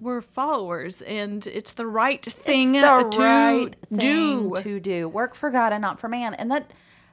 we're 0.00 0.22
followers 0.22 1.02
and 1.02 1.46
it's 1.46 1.72
the 1.74 1.86
right 1.86 2.24
thing 2.24 2.74
it's 2.74 2.84
the 2.86 3.08
to 3.18 3.22
right 3.22 3.76
do. 3.94 4.54
thing 4.54 4.62
to 4.62 4.80
do. 4.80 5.08
Work 5.08 5.34
for 5.34 5.50
God 5.50 5.72
and 5.72 5.82
not 5.82 5.98
for 5.98 6.08
man, 6.08 6.32
and 6.34 6.50
that 6.50 6.72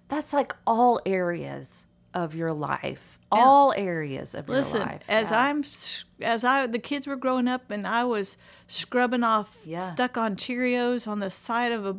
that's 0.09 0.31
like 0.31 0.55
all 0.65 1.01
areas 1.05 1.85
of 2.13 2.33
your 2.33 2.53
life. 2.53 3.19
All 3.29 3.73
areas 3.75 4.33
of 4.33 4.47
Listen, 4.47 4.77
your 4.79 4.89
life. 4.89 5.01
Listen 5.09 5.13
as 5.25 5.31
Yeah. 5.31 5.43
I'm, 5.43 5.63
as 6.21 6.43
I, 6.45 6.65
the 6.65 6.79
kids 6.79 7.05
were 7.05 7.17
growing 7.17 7.47
up 7.49 7.69
and 7.69 7.85
I 7.85 8.05
was 8.05 8.37
scrubbing 8.67 9.23
off 9.23 9.57
Yeah. 9.65 9.81
stuck 9.81 10.17
on 10.17 10.37
Cheerios 10.37 11.07
on 11.09 11.19
the 11.19 11.29
side 11.29 11.73
of 11.73 11.85
a, 11.85 11.97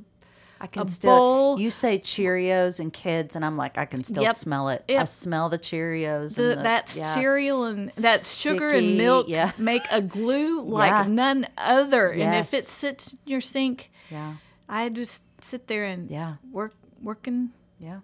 I 0.61 0.67
can 0.67 0.87
a 0.87 0.89
still. 0.89 1.17
bowl. 1.19 1.61
You 1.61 1.71
say 1.71 1.99
Cheerios 2.01 2.81
and 2.81 2.93
kids, 2.93 3.37
and 3.37 3.45
I'm 3.45 3.57
like, 3.57 3.79
I 3.79 3.85
can 3.85 4.03
still 4.05 4.23
Yep. 4.25 4.37
smell 4.37 4.69
it. 4.71 4.85
I 4.89 5.05
smell 5.05 5.49
the 5.49 5.59
Cheerios. 5.59 6.35
the, 6.37 6.51
and 6.51 6.59
the, 6.61 6.63
that 6.65 6.95
yeah. 6.97 7.15
cereal 7.15 7.65
and 7.65 7.91
that 7.93 8.23
sugar 8.23 8.69
and 8.71 8.97
milk 8.97 9.29
yeah. 9.29 9.53
make 9.59 9.83
a 9.91 10.01
glue 10.03 10.61
like 10.65 10.91
Yeah. 10.91 11.07
none 11.09 11.47
other. 11.57 12.11
And 12.11 12.35
if 12.35 12.53
it 12.55 12.65
sits 12.65 13.13
in 13.13 13.19
your 13.27 13.41
sink, 13.41 13.91
Yeah, 14.11 14.35
I 14.69 14.89
just 14.89 15.23
sit 15.41 15.69
there 15.69 15.85
and 15.85 16.11
Yeah. 16.11 16.35
work, 16.51 16.75
working 17.03 17.51
yeah, 17.81 18.01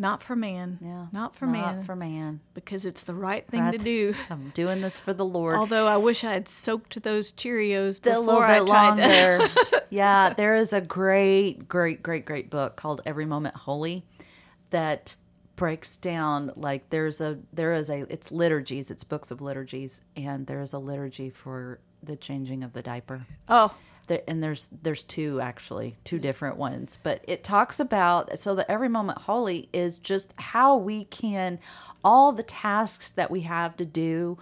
not 0.00 0.22
for 0.22 0.34
man, 0.34 0.78
yeah. 0.80 1.06
not 1.12 1.36
for 1.36 1.44
not 1.46 1.52
man, 1.52 1.76
Not 1.76 1.84
for 1.86 1.94
man. 1.94 2.40
because 2.54 2.84
it's 2.86 3.02
the 3.02 3.14
right 3.14 3.46
thing 3.46 3.60
Right. 3.64 3.72
to 3.72 3.78
do. 3.78 4.14
I'm 4.30 4.48
doing 4.54 4.80
this 4.80 4.98
for 4.98 5.12
the 5.12 5.24
Lord. 5.24 5.56
Although 5.56 5.86
I 5.86 5.98
wish 5.98 6.24
I 6.24 6.32
had 6.32 6.48
soaked 6.48 7.02
those 7.02 7.32
Cheerios 7.32 7.98
a 7.98 8.00
before 8.00 8.46
I 8.46 8.58
tried 8.64 8.96
to. 8.96 9.38
longer. 9.38 9.48
yeah, 9.90 10.32
there 10.32 10.56
is 10.56 10.72
a 10.72 10.80
great, 10.80 11.68
great, 11.68 12.02
great, 12.02 12.24
great 12.24 12.48
book 12.50 12.76
called 12.76 13.02
Every 13.04 13.26
Moment 13.26 13.54
Holy 13.54 14.04
that 14.70 15.16
breaks 15.56 15.98
down 15.98 16.50
like 16.56 16.88
there's 16.88 17.20
a 17.20 17.38
there 17.52 17.72
is 17.74 17.90
a 17.90 18.06
it's 18.12 18.32
liturgies, 18.32 18.90
it's 18.90 19.04
books 19.04 19.30
of 19.30 19.42
liturgies, 19.42 20.00
and 20.16 20.46
there's 20.46 20.72
a 20.72 20.78
liturgy 20.78 21.28
for 21.28 21.78
the 22.02 22.16
changing 22.16 22.64
of 22.64 22.72
the 22.72 22.80
diaper. 22.80 23.26
Oh, 23.48 23.74
There, 24.10 24.22
and 24.26 24.42
there's 24.42 24.66
there's 24.82 25.04
two 25.04 25.40
actually 25.40 25.96
two 26.02 26.18
different 26.18 26.56
ones. 26.56 26.98
But 27.00 27.24
it 27.28 27.44
talks 27.44 27.78
about 27.78 28.36
so 28.40 28.56
the 28.56 28.68
every 28.68 28.88
moment 28.88 29.18
holy 29.18 29.68
is 29.72 29.98
just 29.98 30.34
how 30.36 30.76
we 30.78 31.04
can 31.04 31.60
all 32.02 32.32
the 32.32 32.42
tasks 32.42 33.12
that 33.12 33.30
we 33.30 33.42
have 33.42 33.76
to 33.76 33.86
do 33.86 34.36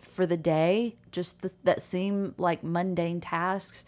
for 0.00 0.26
the 0.26 0.36
day 0.36 0.96
just 1.12 1.42
the, 1.42 1.52
that 1.62 1.82
seem 1.82 2.34
like 2.36 2.64
mundane 2.64 3.20
tasks 3.20 3.84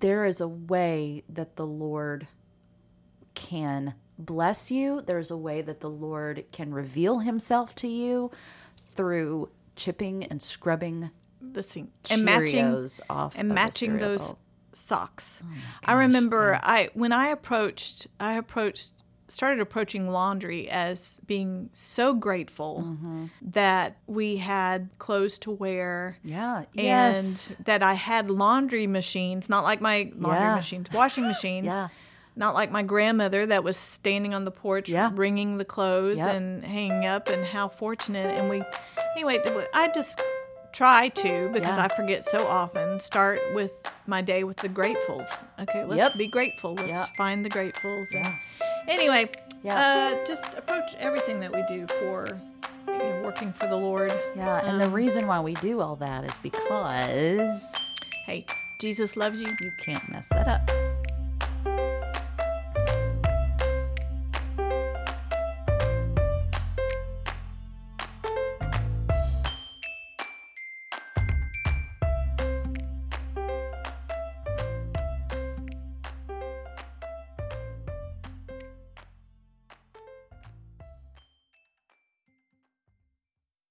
there 0.00 0.24
is 0.24 0.40
a 0.40 0.48
way 0.48 1.22
that 1.28 1.54
the 1.54 1.66
lord 1.66 2.26
can 3.34 3.94
bless 4.18 4.70
you. 4.70 5.00
There's 5.00 5.30
a 5.30 5.36
way 5.36 5.62
that 5.62 5.80
the 5.80 5.90
lord 5.90 6.44
can 6.50 6.74
reveal 6.74 7.20
himself 7.20 7.74
to 7.76 7.88
you 7.88 8.30
through 8.84 9.50
chipping 9.76 10.24
and 10.24 10.40
scrubbing 10.40 11.10
the 11.54 11.62
sink 11.62 11.90
and 12.10 12.24
matching 12.24 12.88
off 13.08 13.36
and 13.38 13.50
of 13.50 13.54
matching 13.54 13.98
those 13.98 14.34
socks. 14.72 15.40
Oh 15.42 15.46
I 15.84 15.92
remember 15.94 16.58
I 16.62 16.90
when 16.94 17.12
I 17.12 17.28
approached 17.28 18.06
I 18.20 18.34
approached 18.34 18.92
started 19.28 19.58
approaching 19.58 20.08
laundry 20.10 20.68
as 20.70 21.20
being 21.26 21.70
so 21.72 22.12
grateful 22.14 22.82
Mm-hmm. 22.86 23.24
that 23.52 23.96
we 24.06 24.36
had 24.36 24.90
clothes 24.98 25.38
to 25.40 25.50
wear 25.50 26.18
Yeah. 26.22 26.58
and 26.58 26.68
yes. 26.76 27.56
that 27.64 27.82
I 27.82 27.94
had 27.94 28.30
laundry 28.30 28.86
machines, 28.86 29.48
not 29.48 29.64
like 29.64 29.80
my 29.80 30.12
laundry 30.14 30.42
Yeah. 30.42 30.54
machines, 30.56 30.88
washing 30.92 31.26
machines. 31.34 31.66
Yeah. 31.66 31.88
Not 32.36 32.54
like 32.54 32.70
my 32.72 32.82
grandmother 32.82 33.46
that 33.46 33.62
was 33.64 33.76
standing 33.76 34.34
on 34.34 34.44
the 34.44 34.50
porch 34.50 34.88
Yeah. 34.88 35.10
wringing 35.14 35.56
the 35.58 35.64
clothes 35.64 36.18
Yep. 36.18 36.34
and 36.34 36.64
hanging 36.64 37.06
up, 37.06 37.28
and 37.28 37.44
how 37.44 37.68
fortunate. 37.68 38.26
And 38.38 38.50
we, 38.50 38.62
anyway, 39.16 39.40
I 39.72 39.88
just 39.88 40.20
try 40.74 41.08
to 41.08 41.48
because 41.52 41.76
Yeah. 41.76 41.84
I 41.84 41.88
forget 41.96 42.24
so 42.24 42.46
often. 42.46 42.98
Start 43.00 43.38
with 43.54 43.72
my 44.06 44.20
day 44.20 44.42
with 44.44 44.56
the 44.58 44.68
gratefuls. 44.68 45.26
Okay, 45.60 45.84
let's 45.84 45.96
Yep. 45.96 46.16
be 46.18 46.26
grateful. 46.26 46.74
Let's 46.74 46.88
Yeah. 46.88 47.06
find 47.16 47.44
the 47.44 47.48
gratefuls. 47.50 48.12
And 48.14 48.28
anyway, 48.88 49.30
Yeah. 49.62 49.76
uh, 50.20 50.24
just 50.26 50.52
approach 50.54 50.94
everything 50.98 51.40
that 51.40 51.52
we 51.52 51.62
do 51.68 51.86
for 52.00 52.26
you 52.86 52.98
know, 52.98 53.22
working 53.24 53.52
for 53.52 53.66
the 53.66 53.76
Lord. 53.76 54.12
Yeah. 54.36 54.60
And 54.64 54.80
the 54.80 54.88
reason 54.88 55.26
why 55.26 55.40
we 55.40 55.54
do 55.54 55.80
all 55.80 55.96
that 55.96 56.24
is 56.24 56.36
because 56.38 57.62
Hey, 58.26 58.44
Jesus 58.78 59.16
loves 59.16 59.40
you. 59.42 59.48
you 59.60 59.72
can't 59.84 60.06
mess 60.10 60.28
that 60.28 60.46
up. 60.48 60.70